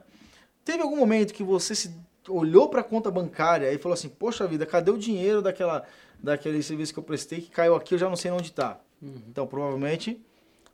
Teve 0.65 0.83
algum 0.83 0.97
momento 0.97 1.33
que 1.33 1.43
você 1.43 1.75
se 1.75 1.95
olhou 2.29 2.69
para 2.69 2.81
a 2.81 2.85
conta 2.85 3.11
bancária 3.11 3.73
e 3.73 3.79
falou 3.79 3.95
assim: 3.95 4.09
Poxa 4.09 4.47
vida, 4.47 4.67
cadê 4.67 4.91
o 4.91 4.99
dinheiro 4.99 5.41
daquela, 5.41 5.85
daquele 6.19 6.63
serviço 6.63 6.93
que 6.93 6.99
eu 6.99 7.05
prestei 7.05 7.41
que 7.41 7.51
caiu 7.51 7.75
aqui? 7.75 7.95
Eu 7.95 7.99
já 7.99 8.09
não 8.09 8.17
sei 8.17 8.31
onde 8.31 8.49
está. 8.49 8.81
Uhum. 9.01 9.23
Então, 9.29 9.47
provavelmente, 9.47 10.21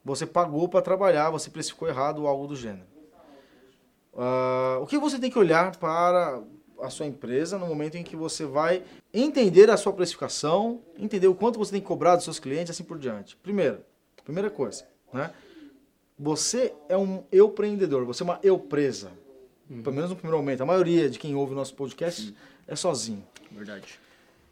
você 0.03 0.25
pagou 0.25 0.67
para 0.67 0.81
trabalhar, 0.81 1.29
você 1.29 1.49
precificou 1.49 1.87
errado 1.87 2.23
ou 2.23 2.27
algo 2.27 2.47
do 2.47 2.55
gênero. 2.55 2.87
Uh, 4.13 4.81
o 4.81 4.85
que 4.85 4.97
você 4.97 5.17
tem 5.17 5.31
que 5.31 5.39
olhar 5.39 5.75
para 5.77 6.41
a 6.83 6.89
sua 6.89 7.05
empresa 7.05 7.57
no 7.57 7.65
momento 7.65 7.95
em 7.95 8.03
que 8.03 8.15
você 8.15 8.45
vai 8.45 8.83
entender 9.13 9.69
a 9.69 9.77
sua 9.77 9.93
precificação, 9.93 10.81
entender 10.97 11.27
o 11.27 11.35
quanto 11.35 11.57
você 11.57 11.71
tem 11.71 11.81
que 11.81 11.87
cobrar 11.87 12.15
dos 12.15 12.25
seus 12.25 12.39
clientes, 12.39 12.71
assim 12.71 12.83
por 12.83 12.99
diante. 12.99 13.35
Primeiro, 13.37 13.79
primeira 14.23 14.49
coisa, 14.49 14.85
né? 15.11 15.31
Você 16.19 16.73
é 16.89 16.97
um 16.97 17.23
eu 17.31 17.47
empreendedor, 17.47 18.05
você 18.05 18.21
é 18.21 18.25
uma 18.25 18.39
eu 18.43 18.59
presa. 18.59 19.11
Uhum. 19.69 19.81
Pelo 19.81 19.95
menos 19.95 20.09
no 20.09 20.15
primeiro 20.15 20.37
momento. 20.37 20.61
A 20.61 20.65
maioria 20.65 21.09
de 21.09 21.17
quem 21.17 21.35
ouve 21.35 21.53
o 21.53 21.55
nosso 21.55 21.73
podcast 21.73 22.29
uhum. 22.29 22.35
é 22.67 22.75
sozinho. 22.75 23.23
Verdade. 23.51 23.99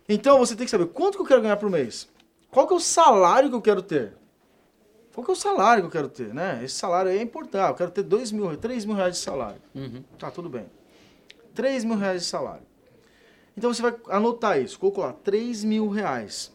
Então 0.07 0.39
você 0.39 0.55
tem 0.55 0.65
que 0.65 0.71
saber 0.71 0.87
quanto 0.87 1.17
que 1.17 1.21
eu 1.21 1.27
quero 1.27 1.41
ganhar 1.41 1.57
por 1.57 1.69
mês. 1.69 2.07
Qual 2.49 2.67
que 2.67 2.73
é 2.73 2.75
o 2.75 2.79
salário 2.79 3.49
que 3.49 3.55
eu 3.55 3.61
quero 3.61 3.81
ter? 3.81 4.13
Qual 5.13 5.23
que 5.23 5.31
é 5.31 5.33
o 5.33 5.37
salário 5.37 5.83
que 5.83 5.87
eu 5.87 5.91
quero 5.91 6.09
ter, 6.09 6.33
né? 6.33 6.61
Esse 6.63 6.75
salário 6.75 7.11
aí 7.11 7.17
é 7.17 7.21
importante. 7.21 7.69
Eu 7.69 7.75
quero 7.75 7.91
ter 7.91 8.03
2 8.03 8.31
mil, 8.31 8.57
3 8.57 8.85
mil 8.85 8.95
reais 8.95 9.15
de 9.15 9.21
salário. 9.21 9.61
Uhum. 9.75 10.03
Tá, 10.17 10.31
tudo 10.31 10.49
bem. 10.49 10.65
3 11.53 11.83
mil 11.83 11.97
reais 11.97 12.23
de 12.23 12.27
salário. 12.27 12.65
Então 13.55 13.73
você 13.73 13.81
vai 13.81 13.95
anotar 14.09 14.59
isso, 14.59 14.79
calcular 14.79 15.13
3 15.13 15.63
mil 15.63 15.89
reais. 15.89 16.51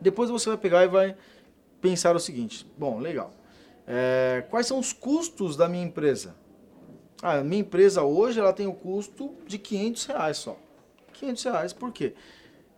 Depois 0.00 0.30
você 0.30 0.48
vai 0.48 0.58
pegar 0.58 0.84
e 0.84 0.88
vai 0.88 1.16
pensar 1.80 2.14
o 2.14 2.20
seguinte: 2.20 2.66
bom, 2.76 2.98
legal. 2.98 3.32
É, 3.86 4.44
quais 4.50 4.66
são 4.66 4.78
os 4.78 4.92
custos 4.92 5.56
da 5.56 5.68
minha 5.68 5.84
empresa? 5.84 6.36
Ah, 7.22 7.38
a 7.38 7.44
minha 7.44 7.60
empresa 7.60 8.02
hoje 8.02 8.40
ela 8.40 8.52
tem 8.52 8.66
o 8.66 8.74
custo 8.74 9.34
de 9.46 9.58
500 9.58 10.06
reais 10.06 10.36
só. 10.38 10.56
500 11.12 11.44
reais, 11.44 11.72
por 11.72 11.92
quê? 11.92 12.14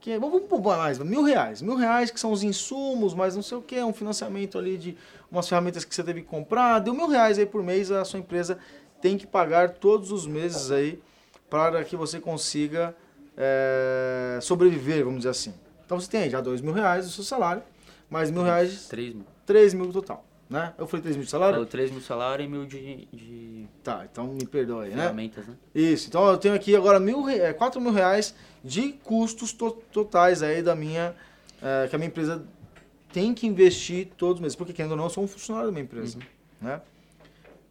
Que, 0.01 0.19
vamos 0.19 0.43
pôr 0.43 0.61
mais, 0.61 0.99
mil 0.99 1.23
reais. 1.23 1.63
Mil 1.63 1.77
reais 1.77 2.11
que 2.11 2.21
são 2.21 2.31
os 2.31 2.43
insumos, 2.43 3.15
mas 3.15 3.35
não 3.35 3.43
sei 3.43 3.57
o 3.57 3.63
que, 3.63 3.83
um 3.83 3.93
financiamento 3.93 4.59
ali 4.59 4.77
de 4.77 4.97
umas 5.31 5.49
ferramentas 5.49 5.85
que 5.85 5.95
você 5.95 6.03
teve 6.03 6.21
que 6.21 6.29
comprar. 6.29 6.79
Deu 6.79 6.93
mil 6.93 7.09
reais 7.09 7.39
aí 7.39 7.47
por 7.47 7.63
mês, 7.63 7.91
a 7.91 8.05
sua 8.05 8.21
empresa 8.21 8.59
tem 9.01 9.17
que 9.17 9.27
pagar 9.27 9.71
todos 9.71 10.13
os 10.13 10.27
meses 10.27 10.71
aí 10.71 11.03
para 11.49 11.85
que 11.85 11.97
você 11.97 12.21
consiga 12.21 12.95
é, 13.37 14.39
sobreviver, 14.43 15.05
vamos 15.05 15.21
dizer 15.21 15.31
assim. 15.31 15.55
Então 15.85 16.01
você 16.01 16.11
tem 16.11 16.29
já 16.31 16.41
dois 16.41 16.61
mil 16.61 16.73
reais 16.73 17.07
do 17.07 17.11
seu 17.13 17.25
salário, 17.25 17.63
mais 18.09 18.31
mil 18.31 18.43
reais... 18.43 18.87
Três 18.89 19.15
mil. 19.15 19.27
Três 19.47 19.75
mil 19.75 19.93
total 19.93 20.25
né? 20.49 20.75
Eu 20.79 20.87
falei 20.87 21.03
3 21.03 21.17
mil 21.17 21.25
de 21.25 21.31
salário? 21.31 21.55
Falei 21.55 21.69
3 21.69 21.91
mil 21.91 22.01
de 22.01 22.07
salário 22.07 22.45
e 22.45 22.49
mil 22.49 22.67
de, 22.67 23.09
de... 23.13 23.67
Tá, 23.83 24.07
então 24.11 24.29
me 24.29 24.47
perdoe, 24.47 24.91
né? 24.91 25.03
Ferramentas, 25.03 25.47
né? 25.47 25.55
Isso, 25.75 26.09
então 26.09 26.27
eu 26.29 26.37
tenho 26.37 26.55
aqui 26.55 26.77
agora 26.77 27.01
mil, 27.01 27.29
é, 27.29 27.53
4 27.53 27.81
mil 27.81 27.93
reais 27.93 28.35
de 28.63 28.93
custos 28.93 29.53
to 29.53 29.73
totais 29.93 30.43
aí 30.43 30.63
da 30.63 30.75
minha... 30.75 31.15
É, 31.63 31.89
que 31.89 31.97
a 31.97 31.99
minha 31.99 32.09
empresa 32.09 32.45
tem 33.13 33.33
que 33.33 33.47
investir 33.47 34.09
todos 34.17 34.37
os 34.37 34.41
meses. 34.41 34.57
Porque, 34.57 34.73
querendo 34.73 34.93
ou 34.93 34.97
não, 34.97 35.05
eu 35.05 35.11
sou 35.11 35.25
um 35.25 35.29
funcionário 35.29 35.69
da 35.69 35.73
minha 35.73 35.85
empresa, 35.85 36.19
uhum. 36.19 36.69
né? 36.69 36.81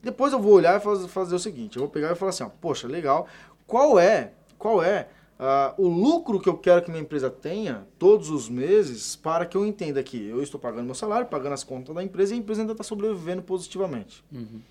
Depois 0.02 0.34
eu 0.34 0.40
vou 0.40 0.54
olhar 0.54 0.78
e 0.78 0.84
fazer, 0.84 1.08
fazer 1.08 1.36
o 1.36 1.40
seguinte, 1.40 1.78
eu 1.78 1.84
vou 1.84 1.90
pegar 1.90 2.12
e 2.12 2.16
falar 2.16 2.30
assim, 2.32 2.44
ó, 2.44 2.50
poxa, 2.50 2.88
legal, 2.88 3.26
qual 3.66 4.00
é, 4.00 4.34
qual 4.58 4.84
é 4.84 5.08
Uh, 5.34 5.82
o 5.82 5.88
lucro 5.90 6.40
que 6.40 6.48
eu 6.48 6.56
quero 6.56 6.82
que 6.82 6.92
minha 6.92 7.02
empresa 7.02 7.30
tenha 7.30 7.86
todos 7.98 8.30
os 8.30 8.48
meses 8.48 9.16
para 9.16 9.46
que 9.46 9.58
eu 9.58 9.66
entenda 9.66 10.02
que 10.02 10.30
eu 10.30 10.42
estou 10.42 10.58
pagando 10.58 10.86
meu 10.86 10.96
salário, 10.96 11.28
pagando 11.28 11.54
as 11.54 11.64
contas 11.66 11.94
da 11.94 12.02
empresa 12.02 12.34
e 12.34 12.38
a 12.38 12.40
empresa 12.40 12.62
ainda 12.62 12.72
está 12.72 12.84
sobrevivendo 12.84 13.42
positivamente. 13.42 14.24
Uhum. 14.32 14.62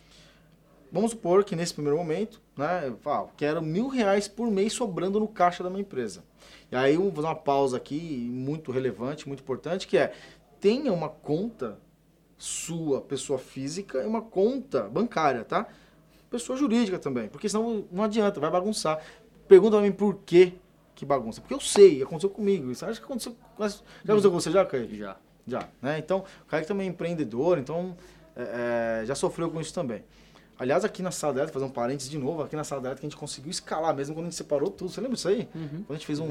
Vamos 0.91 1.11
supor 1.11 1.45
que 1.45 1.57
nesse 1.57 1.75
primeiro 1.75 1.99
momento, 1.99 2.41
né, 2.57 2.89
eu 2.89 2.97
falo, 2.99 3.31
quero 3.37 3.61
mil 3.61 3.89
reais 3.89 4.29
por 4.29 4.51
mês 4.51 4.73
sobrando 4.73 5.19
no 5.19 5.29
caixa 5.29 5.63
da 5.63 5.69
minha 5.69 5.83
empresa. 5.83 6.25
E 6.71 6.77
aí 6.77 6.95
eu 6.95 7.03
vou 7.03 7.13
fazer 7.13 7.27
uma 7.27 7.35
pausa 7.35 7.77
aqui, 7.77 8.31
muito 8.33 8.71
relevante, 8.71 9.27
muito 9.27 9.43
importante, 9.43 9.87
que 9.87 9.99
é 9.99 10.15
tenha 10.61 10.93
uma 10.93 11.09
conta 11.09 11.79
sua, 12.39 13.01
pessoa 13.01 13.39
física, 13.39 14.03
e 14.03 14.07
uma 14.07 14.23
conta 14.23 14.85
bancária, 14.85 15.45
tá? 15.45 15.67
Pessoa 16.33 16.59
jurídica 16.59 16.99
também, 16.99 17.29
porque 17.29 17.47
senão 17.47 17.85
não 17.93 18.03
adianta, 18.03 18.41
vai 18.41 18.51
bagunçar. 18.51 18.99
Pergunta 19.47 19.77
pra 19.77 19.85
mim 19.85 19.93
por 19.93 20.21
quê 20.25 20.55
que 20.95 21.05
bagunça. 21.05 21.43
Porque 21.43 21.53
eu 21.53 21.61
sei, 21.61 22.03
aconteceu 22.03 22.31
comigo. 22.31 22.71
Isso 22.71 22.87
acho 22.87 22.99
que 22.99 23.05
aconteceu. 23.05 23.37
Já 23.59 23.67
aconteceu 23.67 24.31
com 24.31 24.41
você 24.41 24.51
já, 24.51 24.65
Kaique? 24.65 24.97
Já. 24.97 25.17
Já. 25.47 25.69
Né? 25.83 25.99
Então, 25.99 26.25
o 26.43 26.47
Kaique 26.47 26.67
também 26.67 26.87
é 26.87 26.91
empreendedor, 26.91 27.59
então 27.59 27.95
é, 28.35 29.03
é, 29.03 29.07
já 29.07 29.15
sofreu 29.15 29.51
com 29.51 29.61
isso 29.61 29.75
também. 29.75 30.03
Aliás, 30.59 30.87
aqui 30.87 31.03
na 31.03 31.11
sala 31.11 31.35
elétrica, 31.35 31.53
fazer 31.53 31.67
um 31.67 31.75
parênteses 31.75 32.11
de 32.11 32.17
novo, 32.17 32.43
aqui 32.43 32.57
na 32.57 32.65
sala 32.65 32.81
elétrica 32.81 33.07
a 33.07 33.11
gente 33.11 33.19
conseguiu 33.19 33.51
escalar 33.51 33.95
mesmo 33.95 34.15
quando 34.15 34.27
a 34.27 34.31
gente 34.31 34.37
separou 34.37 34.71
tudo. 34.71 34.91
Você 34.91 35.03
lembra 35.03 35.17
disso 35.17 35.29
aí? 35.29 35.49
Uhum. 35.55 35.69
Quando 35.69 35.91
a 35.91 35.95
gente 35.95 36.07
fez 36.07 36.19
um, 36.19 36.29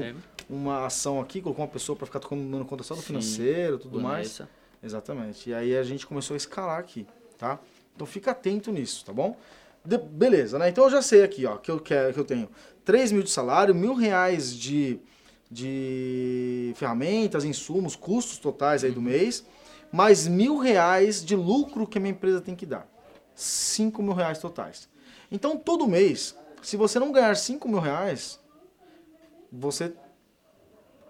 uma 0.50 0.86
ação 0.86 1.20
aqui, 1.20 1.40
colocou 1.40 1.64
uma 1.64 1.70
pessoa 1.70 1.94
para 1.94 2.06
ficar 2.06 2.18
tomando 2.18 2.64
conta 2.64 2.82
só 2.82 2.96
do 2.96 3.02
financeiro 3.02 3.78
tudo 3.78 4.00
mais. 4.00 4.40
Exatamente. 4.82 5.50
E 5.50 5.54
aí 5.54 5.76
a 5.76 5.82
gente 5.84 6.06
começou 6.06 6.34
a 6.34 6.36
escalar 6.36 6.80
aqui, 6.80 7.06
tá? 7.38 7.60
Então 7.94 8.06
fica 8.06 8.30
atento 8.30 8.72
nisso, 8.72 9.04
tá 9.04 9.12
bom? 9.12 9.36
De, 9.84 9.98
beleza, 9.98 10.58
né? 10.58 10.68
Então 10.68 10.84
eu 10.84 10.90
já 10.90 11.02
sei 11.02 11.22
aqui, 11.22 11.44
ó, 11.44 11.56
que 11.56 11.70
eu 11.70 11.80
quero, 11.80 12.14
que 12.14 12.20
eu 12.20 12.24
tenho 12.24 12.48
3 12.84 13.12
mil 13.12 13.22
de 13.22 13.30
salário, 13.30 13.74
mil 13.74 13.94
reais 13.94 14.54
de, 14.54 15.00
de 15.50 16.72
ferramentas, 16.76 17.44
insumos, 17.44 17.96
custos 17.96 18.38
totais 18.38 18.84
aí 18.84 18.92
do 18.92 18.98
uhum. 18.98 19.06
mês, 19.06 19.44
mais 19.90 20.26
mil 20.26 20.58
reais 20.58 21.24
de 21.24 21.36
lucro 21.36 21.86
que 21.86 21.98
a 21.98 22.00
minha 22.00 22.12
empresa 22.12 22.40
tem 22.40 22.54
que 22.54 22.64
dar. 22.64 22.88
5 23.34 24.02
mil 24.02 24.14
reais 24.14 24.38
totais. 24.38 24.88
Então, 25.30 25.56
todo 25.56 25.86
mês, 25.86 26.36
se 26.62 26.76
você 26.76 26.98
não 26.98 27.10
ganhar 27.10 27.34
5 27.34 27.68
mil 27.68 27.80
reais, 27.80 28.38
você 29.50 29.92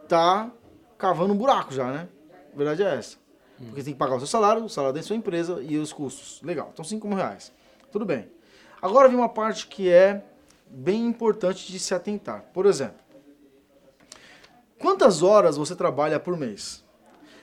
tá 0.08 0.50
cavando 0.96 1.34
um 1.34 1.36
buraco 1.36 1.74
já, 1.74 1.90
né? 1.92 2.08
A 2.52 2.56
verdade 2.56 2.82
é 2.82 2.96
essa. 2.96 3.16
Uhum. 3.58 3.66
Porque 3.66 3.80
você 3.80 3.84
tem 3.84 3.94
que 3.94 3.98
pagar 3.98 4.16
o 4.16 4.18
seu 4.18 4.26
salário, 4.26 4.64
o 4.64 4.68
salário 4.68 4.94
da 4.94 5.02
sua 5.02 5.16
empresa 5.16 5.60
e 5.62 5.76
os 5.78 5.92
custos. 5.92 6.40
Legal. 6.42 6.70
Então, 6.72 6.84
5 6.84 7.06
mil 7.06 7.16
reais. 7.16 7.52
Tudo 7.90 8.04
bem. 8.04 8.28
Agora 8.82 9.08
vem 9.08 9.16
uma 9.16 9.28
parte 9.28 9.68
que 9.68 9.88
é 9.88 10.24
bem 10.66 11.06
importante 11.06 11.70
de 11.70 11.78
se 11.78 11.94
atentar. 11.94 12.46
Por 12.52 12.66
exemplo, 12.66 12.96
quantas 14.76 15.22
horas 15.22 15.56
você 15.56 15.76
trabalha 15.76 16.18
por 16.18 16.36
mês? 16.36 16.84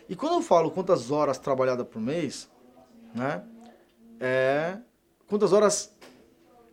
E 0.09 0.17
quando 0.17 0.33
eu 0.33 0.41
falo 0.41 0.69
quantas 0.69 1.11
horas 1.11 1.37
trabalhada 1.37 1.85
por 1.85 2.01
mês, 2.01 2.49
né, 3.15 3.41
é 4.19 4.79
quantas 5.27 5.53
horas 5.53 5.95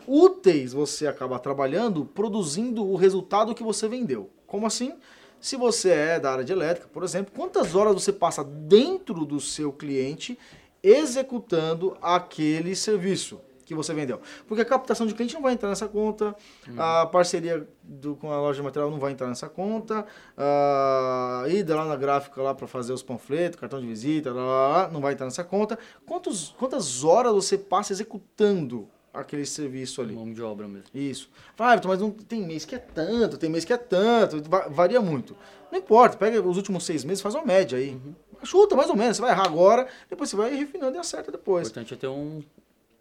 úteis 0.04 0.73
você 0.73 1.06
acaba 1.06 1.38
trabalhando 1.38 2.04
produzindo 2.04 2.85
o 2.85 2.96
resultado 2.96 3.54
que 3.54 3.62
você 3.62 3.87
vendeu. 3.87 4.30
Como 4.49 4.66
assim? 4.66 4.94
Se 5.40 5.54
você 5.54 5.90
é 5.90 6.18
da 6.18 6.32
área 6.32 6.44
de 6.44 6.52
elétrica, 6.52 6.88
por 6.92 7.04
exemplo, 7.04 7.32
quantas 7.37 7.76
horas 7.76 7.94
você 7.94 8.12
passa 8.12 8.42
dentro 8.42 9.25
do 9.25 9.38
seu 9.38 9.73
cliente 9.73 10.37
executando 10.82 11.96
aquele 12.02 12.75
serviço? 12.75 13.40
Que 13.66 13.75
você 13.75 13.92
vendeu. 13.92 14.20
Porque 14.46 14.62
a 14.62 14.64
captação 14.64 15.06
de 15.06 15.14
cliente 15.14 15.35
não 15.35 15.42
vai 15.42 15.52
entrar 15.52 15.68
nessa 15.68 15.88
conta, 15.88 16.35
uhum. 16.66 16.80
a 16.80 17.04
parceria 17.04 17.68
do, 17.82 18.16
com 18.16 18.32
a 18.32 18.38
loja 18.38 18.56
de 18.56 18.62
material 18.62 18.90
não 18.90 18.99
vai 18.99 19.12
entrar 19.12 19.26
nessa 19.26 19.49
conta, 19.49 20.06
a 20.37 21.44
ida 21.49 21.75
lá 21.75 21.85
na 21.85 21.96
gráfica 21.96 22.40
lá 22.40 22.54
para 22.54 22.66
fazer 22.66 22.92
os 22.92 23.02
panfletos, 23.02 23.58
cartão 23.58 23.80
de 23.80 23.87
visita, 23.87 24.32
lá, 24.32 24.42
lá, 24.42 24.68
lá, 24.68 24.88
não 24.88 25.00
vai 25.00 25.12
entrar 25.12 25.26
nessa 25.26 25.44
conta. 25.44 25.78
Quantos, 26.06 26.54
quantas 26.58 27.04
horas 27.04 27.35
você 27.35 27.58
passa 27.58 27.92
executando 27.92 28.88
aquele 29.12 29.44
serviço 29.44 30.00
ali? 30.00 30.14
Mão 30.14 30.32
de 30.32 30.42
obra 30.42 30.68
mesmo. 30.68 30.88
Isso. 30.94 31.28
Ah, 31.58 31.78
mas 31.85 32.00
não 32.00 32.11
tem 32.11 32.42
mês 32.46 32.64
que 32.64 32.75
é 32.75 32.78
tanto, 32.78 33.37
tem 33.37 33.50
mês 33.50 33.64
que 33.64 33.73
é 33.73 33.76
tanto, 33.76 34.42
varia 34.70 35.00
muito. 35.00 35.37
Não 35.73 35.78
importa, 35.78 36.16
pega 36.16 36.40
os 36.40 36.56
últimos 36.56 36.85
seis 36.85 37.04
meses, 37.04 37.20
faz 37.20 37.35
uma 37.35 37.44
média 37.44 37.76
aí. 37.76 37.90
Uhum. 37.90 38.14
Chuta 38.44 38.76
mais 38.76 38.90
ou 38.90 38.96
menos, 38.96 39.16
você 39.16 39.23
vai 39.23 39.32
errar 39.32 39.46
agora, 39.46 39.88
depois 40.08 40.30
você 40.30 40.37
vai 40.37 40.54
refinando 40.54 40.96
e 40.96 41.00
acerta 41.00 41.32
depois. 41.32 41.66
O 41.66 41.70
importante 41.70 41.94
é 41.94 41.96
ter 41.96 42.06
um, 42.06 42.42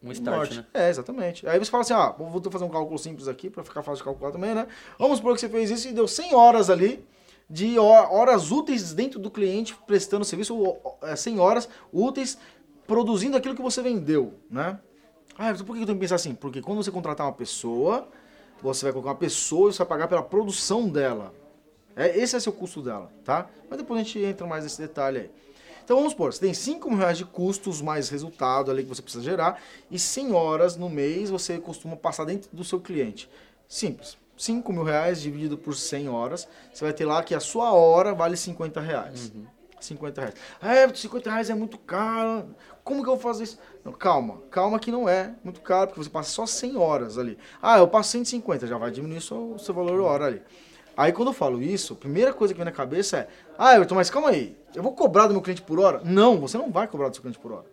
um 0.05 0.11
start, 0.11 0.51
né? 0.57 0.65
É, 0.73 0.89
exatamente. 0.89 1.47
Aí 1.47 1.57
você 1.57 1.71
fala 1.71 1.81
assim, 1.81 1.93
ah, 1.93 2.13
vou 2.17 2.41
fazer 2.51 2.63
um 2.63 2.69
cálculo 2.69 2.97
simples 2.97 3.27
aqui 3.27 3.49
para 3.49 3.63
ficar 3.63 3.81
fácil 3.81 3.97
de 3.97 4.03
calcular 4.03 4.31
também, 4.31 4.53
né? 4.53 4.67
Vamos 4.99 5.17
supor 5.17 5.33
que 5.33 5.41
você 5.41 5.49
fez 5.49 5.69
isso 5.71 5.87
e 5.87 5.93
deu 5.93 6.07
100 6.07 6.35
horas 6.35 6.69
ali 6.69 7.05
de 7.49 7.77
horas 7.77 8.51
úteis 8.51 8.93
dentro 8.93 9.19
do 9.19 9.29
cliente 9.29 9.75
prestando 9.85 10.25
serviço, 10.25 10.77
100 11.15 11.37
é, 11.37 11.39
horas 11.39 11.69
úteis 11.93 12.37
produzindo 12.87 13.37
aquilo 13.37 13.55
que 13.55 13.61
você 13.61 13.81
vendeu, 13.81 14.33
né? 14.49 14.79
Ah, 15.37 15.51
então 15.51 15.65
por 15.65 15.75
que 15.75 15.81
eu 15.81 15.85
tenho 15.85 15.97
que 15.97 16.01
pensar 16.01 16.15
assim? 16.15 16.33
Porque 16.33 16.61
quando 16.61 16.83
você 16.83 16.91
contratar 16.91 17.27
uma 17.27 17.33
pessoa, 17.33 18.07
você 18.61 18.85
vai 18.85 18.93
colocar 18.93 19.09
uma 19.09 19.17
pessoa 19.17 19.69
e 19.69 19.73
você 19.73 19.79
vai 19.79 19.87
pagar 19.87 20.07
pela 20.07 20.23
produção 20.23 20.87
dela. 20.87 21.33
É, 21.95 22.17
esse 22.17 22.35
é 22.35 22.39
seu 22.39 22.51
custo 22.53 22.81
dela, 22.81 23.11
tá? 23.23 23.47
Mas 23.69 23.77
depois 23.77 23.99
a 23.99 24.03
gente 24.03 24.19
entra 24.19 24.45
mais 24.45 24.63
nesse 24.63 24.79
detalhe 24.81 25.19
aí. 25.19 25.31
Então 25.85 25.97
vamos 25.97 26.13
supor, 26.13 26.33
você 26.33 26.39
tem 26.39 26.53
5 26.53 26.89
mil 26.89 26.97
reais 26.97 27.15
de 27.15 27.23
custos 27.23 27.79
mais 27.79 28.09
resultado 28.09 28.71
ali 28.71 28.81
que 28.81 28.89
você 28.89 29.03
precisa 29.03 29.23
gerar 29.23 29.61
e 29.89 29.99
100 29.99 30.33
horas 30.33 30.75
no 30.75 30.89
mês 30.89 31.29
você 31.29 31.59
costuma 31.59 31.95
passar 31.95 32.25
dentro 32.25 32.49
do 32.51 32.63
seu 32.63 32.81
cliente. 32.81 33.29
Simples. 33.67 34.17
5 34.35 34.73
mil 34.73 34.83
reais 34.83 35.21
dividido 35.21 35.59
por 35.59 35.75
100 35.75 36.09
horas, 36.09 36.47
você 36.73 36.83
vai 36.83 36.91
ter 36.91 37.05
lá 37.05 37.21
que 37.21 37.35
a 37.35 37.39
sua 37.39 37.71
hora 37.71 38.15
vale 38.15 38.35
50 38.35 38.81
reais. 38.81 39.31
Uhum. 39.33 39.45
50 39.79 40.21
reais. 40.21 40.35
Ah, 40.59 40.73
é, 40.73 40.91
50 40.91 41.29
reais 41.29 41.49
é 41.51 41.53
muito 41.53 41.77
caro. 41.77 42.55
Como 42.83 43.03
que 43.03 43.09
eu 43.09 43.15
vou 43.15 43.21
fazer 43.21 43.43
isso? 43.43 43.59
Não, 43.83 43.93
calma, 43.93 44.41
calma 44.49 44.79
que 44.79 44.91
não 44.91 45.07
é 45.07 45.35
muito 45.43 45.61
caro, 45.61 45.89
porque 45.89 46.03
você 46.03 46.09
passa 46.09 46.31
só 46.31 46.47
100 46.47 46.77
horas 46.77 47.17
ali. 47.19 47.37
Ah, 47.61 47.77
eu 47.77 47.87
passo 47.87 48.09
150, 48.09 48.65
já 48.65 48.77
vai 48.79 48.89
diminuir 48.89 49.19
o 49.19 49.59
seu, 49.59 49.73
valor 49.75 50.01
hora 50.01 50.25
ali. 50.25 50.41
Aí 50.97 51.11
quando 51.11 51.29
eu 51.29 51.33
falo 51.33 51.61
isso, 51.61 51.93
a 51.93 51.95
primeira 51.95 52.33
coisa 52.33 52.53
que 52.53 52.57
vem 52.57 52.65
na 52.65 52.71
cabeça 52.71 53.17
é: 53.17 53.27
Ah, 53.57 53.75
Everton, 53.75 53.95
mas 53.95 54.09
calma 54.09 54.29
aí, 54.29 54.55
eu 54.73 54.81
vou 54.81 54.93
cobrar 54.93 55.27
do 55.27 55.33
meu 55.33 55.41
cliente 55.41 55.61
por 55.61 55.79
hora? 55.79 56.01
Não, 56.03 56.39
você 56.39 56.57
não 56.57 56.71
vai 56.71 56.87
cobrar 56.87 57.09
do 57.09 57.15
seu 57.15 57.21
cliente 57.21 57.39
por 57.39 57.51
hora. 57.51 57.65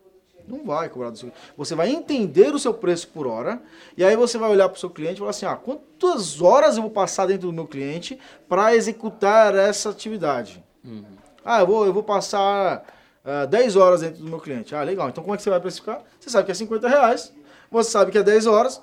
Não 0.47 0.64
vai 0.64 0.88
cobrar 0.88 1.11
do 1.11 1.19
seu 1.19 1.31
Você 1.57 1.75
vai 1.75 1.88
entender 1.88 2.52
o 2.52 2.59
seu 2.59 2.75
preço 2.75 3.07
por 3.09 3.26
hora, 3.26 3.62
e 3.97 4.05
aí 4.05 4.17
você 4.17 4.38
vai 4.38 4.50
olhar 4.50 4.69
para 4.69 4.76
o 4.76 4.81
seu 4.81 4.91
cliente 4.91 5.14
e 5.14 5.19
falar 5.19 5.31
assim: 5.31 5.47
ah, 5.47 5.57
quantas 5.57 6.43
horas 6.43 6.76
eu 6.76 6.83
vou 6.83 6.91
passar 6.91 7.26
dentro 7.26 7.47
do 7.47 7.52
meu 7.52 7.67
cliente 7.67 8.19
para 8.49 8.75
executar 8.75 9.55
essa 9.55 9.91
atividade? 9.91 10.62
Uhum. 10.85 11.05
Ah, 11.45 11.61
eu 11.61 11.67
vou, 11.67 11.87
eu 11.87 11.93
vou 11.93 12.02
passar 12.02 12.85
uh, 13.25 13.43
ah, 13.43 13.47
10 13.47 13.76
horas 13.76 14.00
dentro 14.00 14.23
do 14.23 14.29
meu 14.29 14.41
cliente. 14.41 14.75
Ah, 14.75 14.83
legal. 14.83 15.09
Então 15.09 15.23
como 15.23 15.35
é 15.35 15.37
que 15.37 15.43
você 15.43 15.50
vai 15.50 15.61
precificar? 15.61 16.02
Você 16.19 16.29
sabe 16.29 16.47
que 16.47 16.52
é 16.52 16.55
50 16.55 16.88
reais, 16.88 17.33
você 17.71 17.91
sabe 17.91 18.11
que 18.11 18.19
é 18.19 18.23
10 18.23 18.47
horas, 18.47 18.83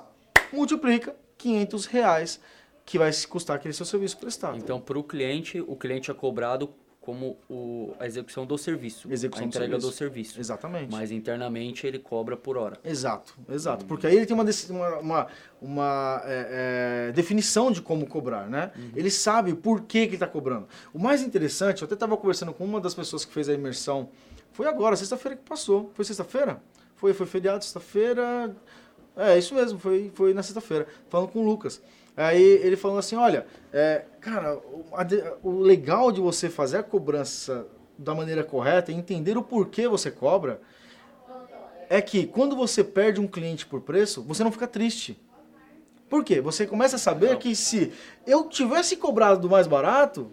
multiplica 0.54 1.14
500 1.38 1.86
reais 1.86 2.40
que 2.90 2.98
vai 2.98 3.12
custar 3.30 3.56
aquele 3.56 3.72
seu 3.72 3.86
serviço 3.86 4.18
prestado. 4.18 4.58
Então, 4.58 4.82
para 4.82 4.98
o 4.98 5.04
cliente, 5.04 5.62
o 5.62 5.76
cliente 5.76 6.10
é 6.10 6.14
cobrado 6.14 6.74
como 7.00 7.38
o, 7.48 7.94
a 8.00 8.08
execução 8.08 8.48
do 8.48 8.58
serviço, 8.58 9.12
execução 9.14 9.46
a 9.46 9.48
entrega 9.48 9.78
do 9.78 9.92
serviço. 9.92 9.94
do 9.94 9.98
serviço. 9.98 10.40
Exatamente. 10.40 10.92
Mas 10.92 11.12
internamente 11.12 11.86
ele 11.86 12.00
cobra 12.00 12.36
por 12.36 12.58
hora. 12.58 12.80
Exato, 12.84 13.36
exato. 13.48 13.84
Uhum. 13.84 13.88
Porque 13.88 14.08
aí 14.08 14.16
ele 14.16 14.26
tem 14.26 14.36
uma, 14.36 14.44
uma, 14.44 14.98
uma, 14.98 15.28
uma 15.62 16.22
é, 16.26 17.10
é, 17.10 17.12
definição 17.12 17.72
de 17.72 17.80
como 17.80 18.08
cobrar, 18.08 18.50
né? 18.50 18.72
Uhum. 18.76 18.92
Ele 18.96 19.12
sabe 19.12 19.54
por 19.54 19.82
que, 19.82 20.00
que 20.00 20.08
ele 20.08 20.16
está 20.16 20.28
cobrando. 20.28 20.68
O 20.92 20.98
mais 20.98 21.22
interessante, 21.22 21.84
eu 21.84 21.86
até 21.86 21.94
estava 21.94 22.18
conversando 22.18 22.54
com 22.54 22.66
uma 22.66 22.82
das 22.82 22.96
pessoas 22.96 23.24
que 23.24 23.32
fez 23.32 23.48
a 23.50 23.54
imersão, 23.54 24.10
foi 24.52 24.66
agora, 24.66 24.96
sexta-feira 24.96 25.38
que 25.38 25.48
passou. 25.48 25.92
Foi 25.94 26.04
sexta-feira? 26.04 26.60
Foi, 26.96 27.14
foi 27.14 27.28
feriado, 27.28 27.64
sexta-feira. 27.64 28.56
É, 29.16 29.38
isso 29.38 29.54
mesmo, 29.54 29.78
foi, 29.78 30.12
foi 30.16 30.34
na 30.34 30.42
sexta-feira, 30.42 30.88
falando 31.08 31.30
com 31.30 31.40
o 31.40 31.46
Lucas. 31.46 31.80
Aí 32.20 32.44
ele 32.44 32.76
falou 32.76 32.98
assim, 32.98 33.16
olha, 33.16 33.46
é, 33.72 34.04
cara, 34.20 34.58
o, 34.58 34.84
a, 34.92 35.08
o 35.42 35.62
legal 35.62 36.12
de 36.12 36.20
você 36.20 36.50
fazer 36.50 36.78
a 36.78 36.84
cobrança 36.84 37.66
da 37.98 38.14
maneira 38.14 38.44
correta 38.44 38.92
e 38.92 38.96
entender 38.96 39.38
o 39.38 39.42
porquê 39.42 39.88
você 39.88 40.12
cobra 40.12 40.60
é 41.90 42.02
que 42.02 42.28
quando 42.28 42.58
você 42.58 42.84
perde 42.84 43.22
um 43.22 43.28
cliente 43.28 43.66
por 43.66 43.80
preço, 43.80 44.22
você 44.22 44.44
não 44.44 44.52
fica 44.52 44.68
triste. 44.68 45.18
Por 46.10 46.22
quê? 46.26 46.42
Você 46.42 46.68
começa 46.68 46.98
a 46.98 47.00
saber 47.00 47.38
que 47.38 47.56
se 47.56 47.94
eu 48.28 48.50
tivesse 48.50 48.98
cobrado 48.98 49.40
do 49.40 49.50
mais 49.50 49.66
barato, 49.66 50.30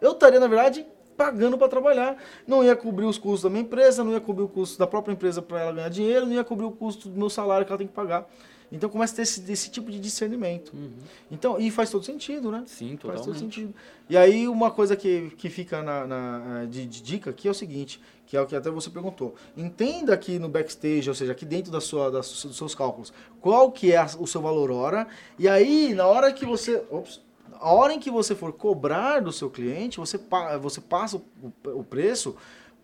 eu 0.00 0.12
estaria, 0.12 0.40
na 0.40 0.46
verdade, 0.46 0.86
pagando 1.18 1.58
para 1.58 1.68
trabalhar. 1.68 2.16
Não 2.46 2.64
ia 2.64 2.74
cobrir 2.74 3.04
os 3.04 3.18
custos 3.18 3.42
da 3.42 3.50
minha 3.50 3.62
empresa, 3.62 4.02
não 4.02 4.12
ia 4.12 4.20
cobrir 4.22 4.44
o 4.44 4.48
custo 4.48 4.78
da 4.78 4.86
própria 4.86 5.12
empresa 5.12 5.42
para 5.42 5.60
ela 5.60 5.72
ganhar 5.72 5.90
dinheiro, 5.90 6.24
não 6.24 6.32
ia 6.32 6.44
cobrir 6.44 6.64
o 6.64 6.72
custo 6.72 7.10
do 7.10 7.18
meu 7.18 7.28
salário 7.28 7.66
que 7.66 7.72
ela 7.72 7.78
tem 7.78 7.86
que 7.86 7.92
pagar. 7.92 8.26
Então 8.70 8.90
começa 8.90 9.12
a 9.12 9.16
ter 9.16 9.22
esse, 9.22 9.52
esse 9.52 9.70
tipo 9.70 9.90
de 9.90 9.98
discernimento. 9.98 10.72
Uhum. 10.74 10.90
Então, 11.30 11.58
e 11.58 11.70
faz 11.70 11.90
todo 11.90 12.04
sentido, 12.04 12.50
né? 12.50 12.64
Sim, 12.66 12.96
totalmente. 12.96 13.24
Faz 13.24 13.26
todo 13.26 13.38
sentido. 13.38 13.74
E 14.08 14.16
aí 14.16 14.48
uma 14.48 14.70
coisa 14.70 14.96
que, 14.96 15.30
que 15.36 15.48
fica 15.48 15.82
na, 15.82 16.06
na 16.06 16.64
de, 16.64 16.86
de, 16.86 17.02
dica 17.02 17.30
aqui 17.30 17.48
é 17.48 17.50
o 17.50 17.54
seguinte, 17.54 18.00
que 18.26 18.36
é 18.36 18.40
o 18.40 18.46
que 18.46 18.56
até 18.56 18.70
você 18.70 18.90
perguntou. 18.90 19.34
Entenda 19.56 20.12
aqui 20.12 20.38
no 20.38 20.48
backstage, 20.48 21.08
ou 21.08 21.14
seja, 21.14 21.32
aqui 21.32 21.44
dentro 21.44 21.70
da 21.70 21.80
sua, 21.80 22.10
da, 22.10 22.18
dos 22.18 22.56
seus 22.56 22.74
cálculos, 22.74 23.12
qual 23.40 23.70
que 23.70 23.92
é 23.92 24.04
o 24.18 24.26
seu 24.26 24.42
valor 24.42 24.70
hora. 24.70 25.06
E 25.38 25.48
aí, 25.48 25.94
na 25.94 26.06
hora 26.06 26.32
que 26.32 26.44
você... 26.44 26.82
Ops, 26.90 27.24
a 27.58 27.72
hora 27.72 27.94
em 27.94 27.98
que 27.98 28.10
você 28.10 28.34
for 28.34 28.52
cobrar 28.52 29.20
do 29.20 29.32
seu 29.32 29.48
cliente, 29.48 29.98
você, 29.98 30.20
você 30.60 30.78
passa 30.78 31.16
o, 31.16 31.22
o 31.70 31.82
preço 31.82 32.36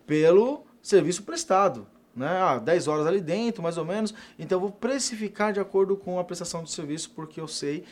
pelo 0.07 0.63
serviço 0.81 1.21
prestado 1.23 1.87
né? 2.15 2.27
Ah, 2.27 2.59
10 2.59 2.87
horas 2.87 3.07
ali 3.07 3.21
dentro, 3.21 3.63
mais 3.63 3.77
ou 3.77 3.85
menos. 3.85 4.13
Então 4.37 4.57
eu 4.57 4.61
vou 4.61 4.71
precificar 4.71 5.53
de 5.53 5.59
acordo 5.59 5.95
com 5.95 6.19
a 6.19 6.23
prestação 6.23 6.63
de 6.63 6.71
serviço, 6.71 7.11
porque 7.11 7.39
eu 7.39 7.47
sei. 7.47 7.83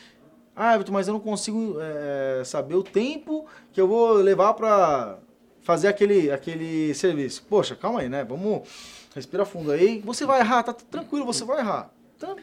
Ah, 0.54 0.74
mas 0.90 1.08
eu 1.08 1.14
não 1.14 1.20
consigo 1.20 1.76
é, 1.80 2.42
saber 2.44 2.74
o 2.74 2.82
tempo 2.82 3.46
que 3.72 3.80
eu 3.80 3.88
vou 3.88 4.12
levar 4.12 4.54
para 4.54 5.18
fazer 5.62 5.88
aquele, 5.88 6.30
aquele 6.30 6.94
serviço. 6.94 7.44
Poxa, 7.48 7.74
calma 7.74 8.00
aí, 8.00 8.08
né? 8.08 8.24
Vamos 8.24 8.68
respirar 9.14 9.46
fundo 9.46 9.70
aí. 9.70 10.00
Você 10.00 10.26
vai 10.26 10.40
errar, 10.40 10.62
tá 10.62 10.72
tranquilo, 10.72 11.24
você 11.24 11.44
vai 11.44 11.60
errar. 11.60 11.90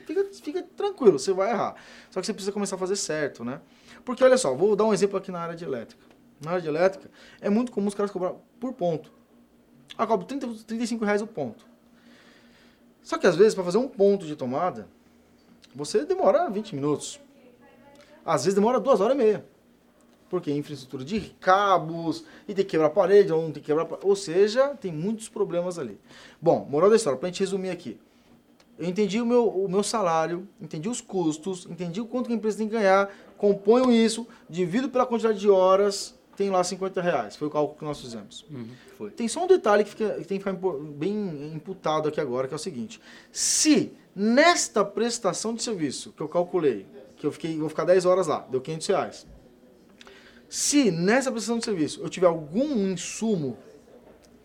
Fica, 0.06 0.26
fica 0.44 0.64
tranquilo, 0.76 1.18
você 1.18 1.32
vai 1.32 1.52
errar. 1.52 1.76
Só 2.10 2.20
que 2.20 2.26
você 2.26 2.34
precisa 2.34 2.52
começar 2.52 2.76
a 2.76 2.80
fazer 2.80 2.96
certo, 2.96 3.46
né? 3.46 3.62
Porque 4.04 4.24
olha 4.24 4.38
só, 4.38 4.54
vou 4.54 4.76
dar 4.76 4.86
um 4.86 4.94
exemplo 4.94 5.18
aqui 5.18 5.32
na 5.32 5.40
área 5.40 5.56
de 5.56 5.64
elétrica. 5.64 6.04
Na 6.44 6.52
área 6.52 6.62
de 6.62 6.68
elétrica, 6.68 7.10
é 7.40 7.50
muito 7.50 7.72
comum 7.72 7.88
os 7.88 7.94
caras 7.94 8.12
cobrar 8.12 8.34
por 8.60 8.74
ponto. 8.74 9.12
Ah, 9.98 10.08
cobro 10.08 10.26
30, 10.26 10.48
35 10.66 11.06
reais 11.06 11.22
o 11.22 11.28
ponto. 11.28 11.69
Só 13.04 13.18
que 13.18 13.28
às 13.28 13.36
vezes, 13.36 13.56
para 13.56 13.64
fazer 13.64 13.78
um 13.78 13.88
ponto 13.88 14.26
de 14.26 14.36
tomada, 14.36 14.88
você 15.74 16.06
demora 16.06 16.50
20 16.50 16.76
minutos. 16.76 17.20
Às 18.26 18.44
vezes 18.44 18.56
demora 18.56 18.80
2 18.80 19.02
horas 19.02 19.16
e 19.16 19.18
meia. 19.18 19.46
Porque 20.30 20.52
infraestrutura 20.52 21.04
de 21.04 21.22
cabos, 21.40 22.24
e 22.48 22.54
tem 22.54 22.64
que 22.64 22.72
quebrar 22.72 22.88
a 22.88 22.92
parede, 22.92 23.34
ou 23.34 23.42
não 23.42 23.52
tem 23.52 23.64
que 23.64 23.68
quebrar 23.68 23.88
Ou 24.04 24.16
seja, 24.16 24.70
tem 24.76 24.92
muitos 24.92 25.28
problemas 25.28 25.80
ali. 25.80 26.00
Bom, 26.40 26.68
moral 26.70 26.90
da 26.90 26.96
história, 26.96 27.18
para 27.18 27.28
a 27.28 27.32
gente 27.32 27.40
resumir 27.40 27.72
aqui. 27.72 28.00
Eu 28.78 28.88
entendi 28.88 29.20
o 29.20 29.26
meu, 29.26 29.48
o 29.48 29.68
meu 29.68 29.84
salário, 29.84 30.48
entendi 30.62 30.88
os 30.88 31.02
custos, 31.02 31.66
entendi 31.70 32.00
o 32.00 32.06
quanto 32.06 32.28
que 32.28 32.34
a 32.34 32.36
empresa 32.36 32.60
tem 32.60 32.68
que 32.68 32.74
ganhar, 32.74 33.10
componho 33.38 33.92
isso, 33.92 34.28
divido 34.50 34.88
pela 34.90 35.06
quantidade 35.06 35.40
de 35.40 35.50
horas, 35.50 36.18
tem 36.40 36.50
lá 36.50 36.64
50 36.64 37.02
reais. 37.02 37.36
Foi 37.36 37.50
o 37.50 37.52
cálculo 37.52 37.78
que 37.78 37.84
nós 37.84 38.00
fizemos. 38.00 38.46
Uhum, 38.50 39.10
tem 39.10 39.28
só 39.28 39.44
um 39.44 39.48
detalhe 39.48 39.84
que, 39.84 39.90
fica, 39.90 40.12
que 40.12 40.24
tem 40.24 40.40
que 40.40 40.50
ficar 40.50 40.54
bem 40.54 41.52
imputado 41.54 42.08
aqui 42.08 42.22
agora, 42.22 42.48
que 42.48 42.54
é 42.54 42.56
o 42.56 42.60
seguinte. 42.60 43.02
Se 43.30 43.92
nesta 44.16 44.86
prestação 44.86 45.54
de 45.54 45.62
serviço 45.62 46.14
que 46.14 46.22
eu 46.22 46.30
calculei, 46.30 46.88
que 47.18 47.26
eu 47.26 47.32
fiquei, 47.34 47.58
vou 47.58 47.68
ficar 47.68 47.84
10 47.84 48.06
horas 48.06 48.28
lá, 48.28 48.48
deu 48.50 48.62
500 48.62 48.88
reais. 48.88 49.28
Se 50.48 50.90
nessa 50.92 51.30
prestação 51.30 51.60
de 51.60 51.66
serviço 51.66 52.00
eu 52.02 52.08
tiver 52.08 52.28
algum 52.28 52.90
insumo 52.90 53.58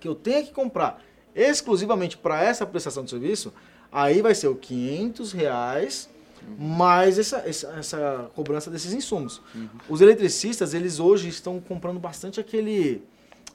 que 0.01 0.09
eu 0.09 0.17
tenha 0.17 0.43
que 0.43 0.51
comprar 0.51 1.01
exclusivamente 1.33 2.19
para 2.19 2.43
essa 2.43 2.67
prestação 2.67 3.05
de 3.05 3.11
serviço, 3.11 3.55
aí 3.93 4.21
vai 4.21 4.35
ser 4.35 4.49
o 4.49 4.57
500 4.57 5.31
reais 5.31 6.11
mais 6.59 7.19
essa, 7.19 7.39
essa, 7.39 7.69
essa, 7.79 8.31
cobrança 8.35 8.71
desses 8.71 8.93
insumos. 8.93 9.41
Uhum. 9.55 9.69
Os 9.89 10.01
eletricistas, 10.01 10.75
eles 10.75 11.01
hoje 11.01 11.29
estão 11.29 11.61
comprando 11.61 11.99
bastante 11.99 12.41
aquele 12.41 13.03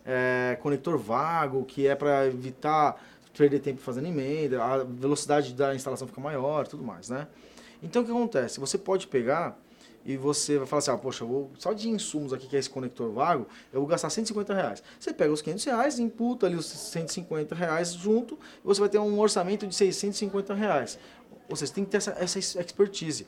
é, 0.05 0.57
conector 0.61 0.97
vago, 0.97 1.63
que 1.65 1.87
é 1.87 1.95
para 1.95 2.27
evitar 2.27 3.01
perder 3.37 3.59
tempo 3.59 3.79
fazendo 3.79 4.07
emenda, 4.07 4.61
a 4.61 4.83
velocidade 4.83 5.53
da 5.53 5.73
instalação 5.73 6.05
fica 6.05 6.19
maior 6.19 6.67
tudo 6.67 6.83
mais, 6.83 7.09
né? 7.09 7.25
Então 7.81 8.01
o 8.01 8.05
que 8.05 8.11
acontece? 8.11 8.59
Você 8.59 8.77
pode 8.77 9.07
pegar 9.07 9.57
e 10.05 10.17
você 10.17 10.57
vai 10.57 10.65
falar 10.65 10.79
assim, 10.79 10.91
ah, 10.91 10.97
poxa, 10.97 11.25
vou, 11.25 11.51
só 11.57 11.73
de 11.73 11.89
insumos 11.89 12.33
aqui, 12.33 12.47
que 12.47 12.55
é 12.55 12.59
esse 12.59 12.69
conector 12.69 13.11
vago, 13.11 13.47
eu 13.71 13.79
vou 13.79 13.87
gastar 13.87 14.09
150 14.09 14.53
reais. 14.53 14.83
Você 14.99 15.13
pega 15.13 15.31
os 15.31 15.41
500 15.41 15.65
reais, 15.65 15.99
imputa 15.99 16.47
ali 16.47 16.55
os 16.55 16.65
150 16.65 17.53
reais 17.53 17.93
junto, 17.93 18.35
e 18.35 18.67
você 18.67 18.79
vai 18.79 18.89
ter 18.89 18.99
um 18.99 19.19
orçamento 19.19 19.67
de 19.67 19.75
650 19.75 20.53
reais. 20.53 20.97
Ou 21.49 21.55
seja, 21.55 21.73
tem 21.73 21.83
que 21.83 21.91
ter 21.91 21.97
essa, 21.97 22.11
essa 22.11 22.39
expertise. 22.39 23.27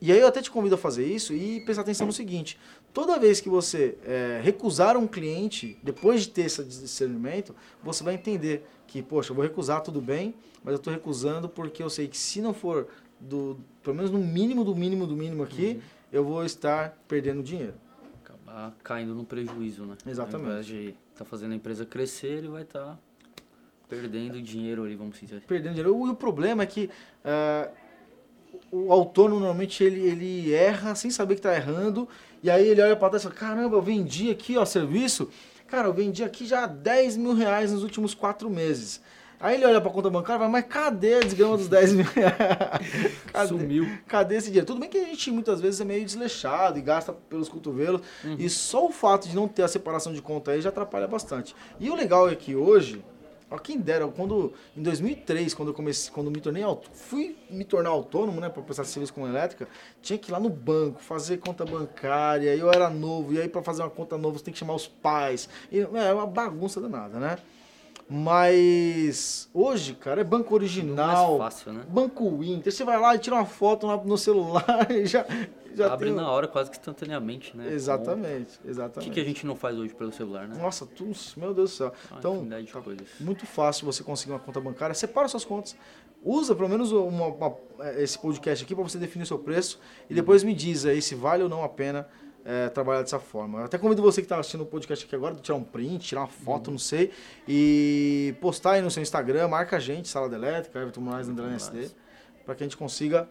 E 0.00 0.12
aí 0.12 0.20
eu 0.20 0.28
até 0.28 0.40
te 0.40 0.50
convido 0.50 0.76
a 0.76 0.78
fazer 0.78 1.04
isso 1.04 1.32
e 1.32 1.60
prestar 1.60 1.82
atenção 1.82 2.06
no 2.06 2.12
seguinte: 2.12 2.58
toda 2.92 3.18
vez 3.18 3.40
que 3.40 3.48
você 3.48 3.96
é, 4.04 4.40
recusar 4.42 4.96
um 4.96 5.06
cliente, 5.06 5.78
depois 5.82 6.22
de 6.22 6.30
ter 6.30 6.42
esse 6.42 6.62
discernimento, 6.64 7.54
você 7.82 8.04
vai 8.04 8.14
entender 8.14 8.64
que, 8.86 9.02
poxa, 9.02 9.32
eu 9.32 9.34
vou 9.34 9.44
recusar 9.44 9.82
tudo 9.82 10.00
bem, 10.00 10.34
mas 10.62 10.72
eu 10.72 10.78
estou 10.78 10.92
recusando 10.92 11.48
porque 11.48 11.82
eu 11.82 11.90
sei 11.90 12.06
que 12.06 12.16
se 12.16 12.40
não 12.40 12.54
for 12.54 12.88
do, 13.20 13.58
pelo 13.82 13.96
menos 13.96 14.10
no 14.10 14.18
mínimo 14.18 14.64
do 14.64 14.74
mínimo 14.74 15.06
do 15.06 15.16
mínimo 15.16 15.42
aqui, 15.42 15.72
uhum. 15.72 15.80
eu 16.12 16.24
vou 16.24 16.44
estar 16.44 16.96
perdendo 17.08 17.42
dinheiro. 17.42 17.74
Acabar 18.24 18.76
caindo 18.84 19.14
no 19.14 19.24
prejuízo, 19.24 19.84
né? 19.84 19.96
Exatamente. 20.06 20.46
Ao 20.46 20.52
invés 20.52 20.66
de 20.66 20.88
estar 20.88 20.96
tá 21.18 21.24
fazendo 21.24 21.52
a 21.52 21.54
empresa 21.56 21.84
crescer, 21.84 22.38
ele 22.38 22.48
vai 22.48 22.62
estar 22.62 22.84
tá 22.84 22.98
Perdendo 23.88 24.40
dinheiro 24.42 24.84
ali, 24.84 24.94
vamos 24.94 25.18
dizer. 25.18 25.40
Perdendo 25.46 25.74
dinheiro. 25.74 26.06
E 26.06 26.10
o 26.10 26.14
problema 26.14 26.62
é 26.62 26.66
que 26.66 26.90
uh, 27.24 27.70
o 28.70 28.92
autônomo 28.92 29.40
normalmente 29.40 29.82
ele, 29.82 30.00
ele 30.00 30.52
erra 30.52 30.94
sem 30.94 31.10
saber 31.10 31.34
que 31.34 31.40
está 31.40 31.54
errando. 31.54 32.08
E 32.42 32.50
aí 32.50 32.68
ele 32.68 32.82
olha 32.82 32.96
para 32.96 33.10
trás 33.10 33.22
e 33.22 33.26
fala, 33.26 33.34
caramba, 33.34 33.76
eu 33.76 33.82
vendi 33.82 34.30
aqui 34.30 34.56
ó, 34.56 34.64
serviço. 34.64 35.28
Cara, 35.66 35.88
eu 35.88 35.92
vendi 35.92 36.22
aqui 36.24 36.46
já 36.46 36.66
10 36.66 37.16
mil 37.16 37.34
reais 37.34 37.72
nos 37.72 37.82
últimos 37.82 38.14
quatro 38.14 38.48
meses. 38.48 39.00
Aí 39.40 39.54
ele 39.54 39.66
olha 39.66 39.80
para 39.80 39.90
a 39.90 39.92
conta 39.92 40.10
bancária 40.10 40.38
e 40.38 40.40
fala, 40.40 40.50
mas 40.50 40.64
cadê 40.66 41.14
a 41.14 41.20
desgrama 41.20 41.56
dos 41.56 41.68
10 41.68 41.92
mil 41.92 42.04
reais? 42.04 42.34
Cadê, 43.32 43.48
Sumiu. 43.48 43.98
Cadê 44.08 44.36
esse 44.36 44.46
dinheiro? 44.48 44.66
Tudo 44.66 44.80
bem 44.80 44.88
que 44.88 44.98
a 44.98 45.04
gente 45.04 45.30
muitas 45.30 45.60
vezes 45.60 45.80
é 45.80 45.84
meio 45.84 46.04
desleixado 46.04 46.76
e 46.76 46.82
gasta 46.82 47.12
pelos 47.12 47.48
cotovelos. 47.48 48.00
Uhum. 48.24 48.34
E 48.36 48.50
só 48.50 48.86
o 48.86 48.90
fato 48.90 49.28
de 49.28 49.36
não 49.36 49.46
ter 49.46 49.62
a 49.62 49.68
separação 49.68 50.12
de 50.12 50.20
conta 50.20 50.50
aí 50.50 50.60
já 50.60 50.70
atrapalha 50.70 51.06
bastante. 51.06 51.54
E 51.78 51.88
o 51.88 51.94
legal 51.94 52.28
é 52.28 52.34
que 52.34 52.56
hoje, 52.56 53.04
Ó, 53.50 53.56
quem 53.58 53.78
dera, 53.80 54.06
quando 54.08 54.52
em 54.76 54.82
2003, 54.82 55.54
quando 55.54 55.68
eu 55.68 55.74
comecei, 55.74 56.12
quando 56.12 56.30
me 56.30 56.40
tornei 56.40 56.62
fui 56.92 57.36
me 57.48 57.64
tornar 57.64 57.90
autônomo, 57.90 58.40
né, 58.40 58.48
para 58.48 58.62
prestar 58.62 58.84
serviço 58.84 59.14
com 59.14 59.26
elétrica, 59.26 59.66
tinha 60.02 60.18
que 60.18 60.30
ir 60.30 60.32
lá 60.32 60.38
no 60.38 60.50
banco 60.50 61.00
fazer 61.00 61.38
conta 61.38 61.64
bancária. 61.64 62.54
Eu 62.54 62.70
era 62.70 62.90
novo 62.90 63.32
e 63.32 63.40
aí 63.40 63.48
para 63.48 63.62
fazer 63.62 63.82
uma 63.82 63.90
conta 63.90 64.18
nova 64.18 64.38
você 64.38 64.44
tem 64.44 64.52
que 64.52 64.58
chamar 64.58 64.74
os 64.74 64.86
pais. 64.86 65.48
E, 65.72 65.80
é 65.80 66.12
uma 66.12 66.26
bagunça 66.26 66.80
danada, 66.80 67.18
né? 67.18 67.38
Mas 68.10 69.48
hoje, 69.52 69.94
cara, 69.94 70.20
é 70.20 70.24
banco 70.24 70.54
original. 70.54 71.38
mais 71.38 71.54
fácil, 71.54 71.72
né? 71.72 71.82
Banco 71.88 72.42
Inter, 72.42 72.72
você 72.72 72.84
vai 72.84 72.98
lá 72.98 73.14
e 73.14 73.18
tira 73.18 73.36
uma 73.36 73.44
foto 73.46 73.86
no 74.04 74.16
celular 74.18 74.64
e 74.90 75.06
já 75.06 75.24
já 75.74 75.92
Abre 75.92 76.06
tem 76.08 76.16
na 76.16 76.28
hora 76.28 76.48
quase 76.48 76.70
que 76.70 76.76
instantaneamente, 76.76 77.56
né? 77.56 77.72
Exatamente, 77.72 78.58
O 78.64 78.68
exatamente. 78.68 79.08
que, 79.10 79.14
que 79.14 79.20
a 79.20 79.24
gente 79.24 79.46
não 79.46 79.54
faz 79.54 79.78
hoje 79.78 79.94
pelo 79.94 80.10
celular, 80.10 80.48
né? 80.48 80.56
Nossa, 80.60 80.84
tudo, 80.84 81.16
meu 81.36 81.54
Deus 81.54 81.70
do 81.70 81.76
céu. 81.76 81.92
Uma 82.10 82.18
Então, 82.18 82.34
infinidade 82.36 82.66
de 82.66 82.72
coisas. 82.72 83.08
muito 83.20 83.46
fácil 83.46 83.86
você 83.86 84.02
conseguir 84.02 84.32
uma 84.32 84.40
conta 84.40 84.60
bancária. 84.60 84.92
Separa 84.94 85.28
suas 85.28 85.44
contas. 85.44 85.76
Usa 86.24 86.52
pelo 86.56 86.68
menos 86.68 86.90
uma- 86.90 87.26
uma- 87.28 87.56
esse 87.98 88.18
podcast 88.18 88.64
aqui 88.64 88.74
para 88.74 88.82
você 88.82 88.98
definir 88.98 89.22
o 89.22 89.26
seu 89.26 89.38
preço 89.38 89.78
e 90.10 90.14
depois 90.14 90.42
me 90.42 90.52
diz 90.52 90.84
aí 90.84 91.00
se 91.00 91.14
vale 91.14 91.44
ou 91.44 91.48
não 91.48 91.62
a 91.62 91.68
pena 91.68 92.08
é, 92.48 92.70
trabalhar 92.70 93.02
dessa 93.02 93.18
forma. 93.18 93.58
Eu 93.58 93.64
até 93.66 93.76
convido 93.76 94.00
você 94.00 94.22
que 94.22 94.24
está 94.24 94.38
assistindo 94.38 94.62
o 94.62 94.66
podcast 94.66 95.04
aqui 95.04 95.14
agora 95.14 95.34
de 95.34 95.42
tirar 95.42 95.58
um 95.58 95.62
print, 95.62 96.08
tirar 96.08 96.22
uma 96.22 96.28
foto, 96.28 96.70
não 96.70 96.78
sei, 96.78 97.12
e 97.46 98.34
postar 98.40 98.72
aí 98.72 98.80
no 98.80 98.90
seu 98.90 99.02
Instagram, 99.02 99.48
marca 99.48 99.76
a 99.76 99.78
gente, 99.78 100.08
Sala 100.08 100.30
da 100.30 100.36
Elétrica, 100.36 100.78
Everton 100.78 101.02
Moraes, 101.02 101.28
André 101.28 101.54
SD, 101.54 101.90
para 102.46 102.54
que 102.54 102.62
a 102.62 102.66
gente 102.66 102.76
consiga 102.78 103.28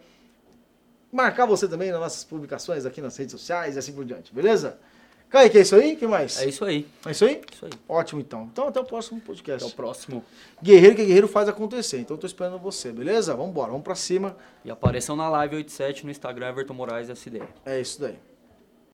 marcar 1.12 1.48
você 1.48 1.68
também 1.68 1.90
nas 1.90 2.00
nossas 2.00 2.24
publicações 2.24 2.86
aqui 2.86 3.02
nas 3.02 3.18
redes 3.18 3.32
sociais 3.32 3.76
e 3.76 3.80
assim 3.80 3.92
por 3.92 4.06
diante, 4.06 4.32
beleza? 4.32 4.78
Kaique, 5.32 5.58
é 5.58 5.62
isso 5.62 5.76
aí? 5.76 5.94
O 5.96 5.98
que 5.98 6.08
mais? 6.08 6.40
É 6.40 6.48
isso 6.48 6.64
aí. 6.64 6.88
É 7.06 7.12
isso 7.12 7.26
aí? 7.26 7.42
Isso 7.52 7.66
aí. 7.66 7.72
Ótimo, 7.90 8.22
então. 8.22 8.48
Então, 8.50 8.68
até 8.68 8.80
o 8.80 8.86
próximo 8.86 9.20
podcast. 9.20 9.66
Até 9.66 9.74
o 9.74 9.76
próximo. 9.76 10.24
Guerreiro 10.64 10.96
que 10.96 11.04
guerreiro 11.04 11.28
faz 11.28 11.50
acontecer. 11.50 12.00
Então, 12.00 12.16
eu 12.16 12.22
tô 12.22 12.26
esperando 12.26 12.58
você, 12.58 12.94
beleza? 12.94 13.34
Vamos 13.36 13.50
embora, 13.50 13.72
vamos 13.72 13.84
pra 13.84 13.94
cima. 13.94 14.38
E 14.64 14.72
apareçam 14.72 15.18
na 15.18 15.28
live 15.28 15.58
87 15.58 16.06
no 16.06 16.12
Instagram 16.12 16.48
Everton 16.48 16.74
Moraes 16.74 17.10
SD. 17.10 17.42
É 17.66 17.82
isso 17.82 18.00
daí. 18.00 18.18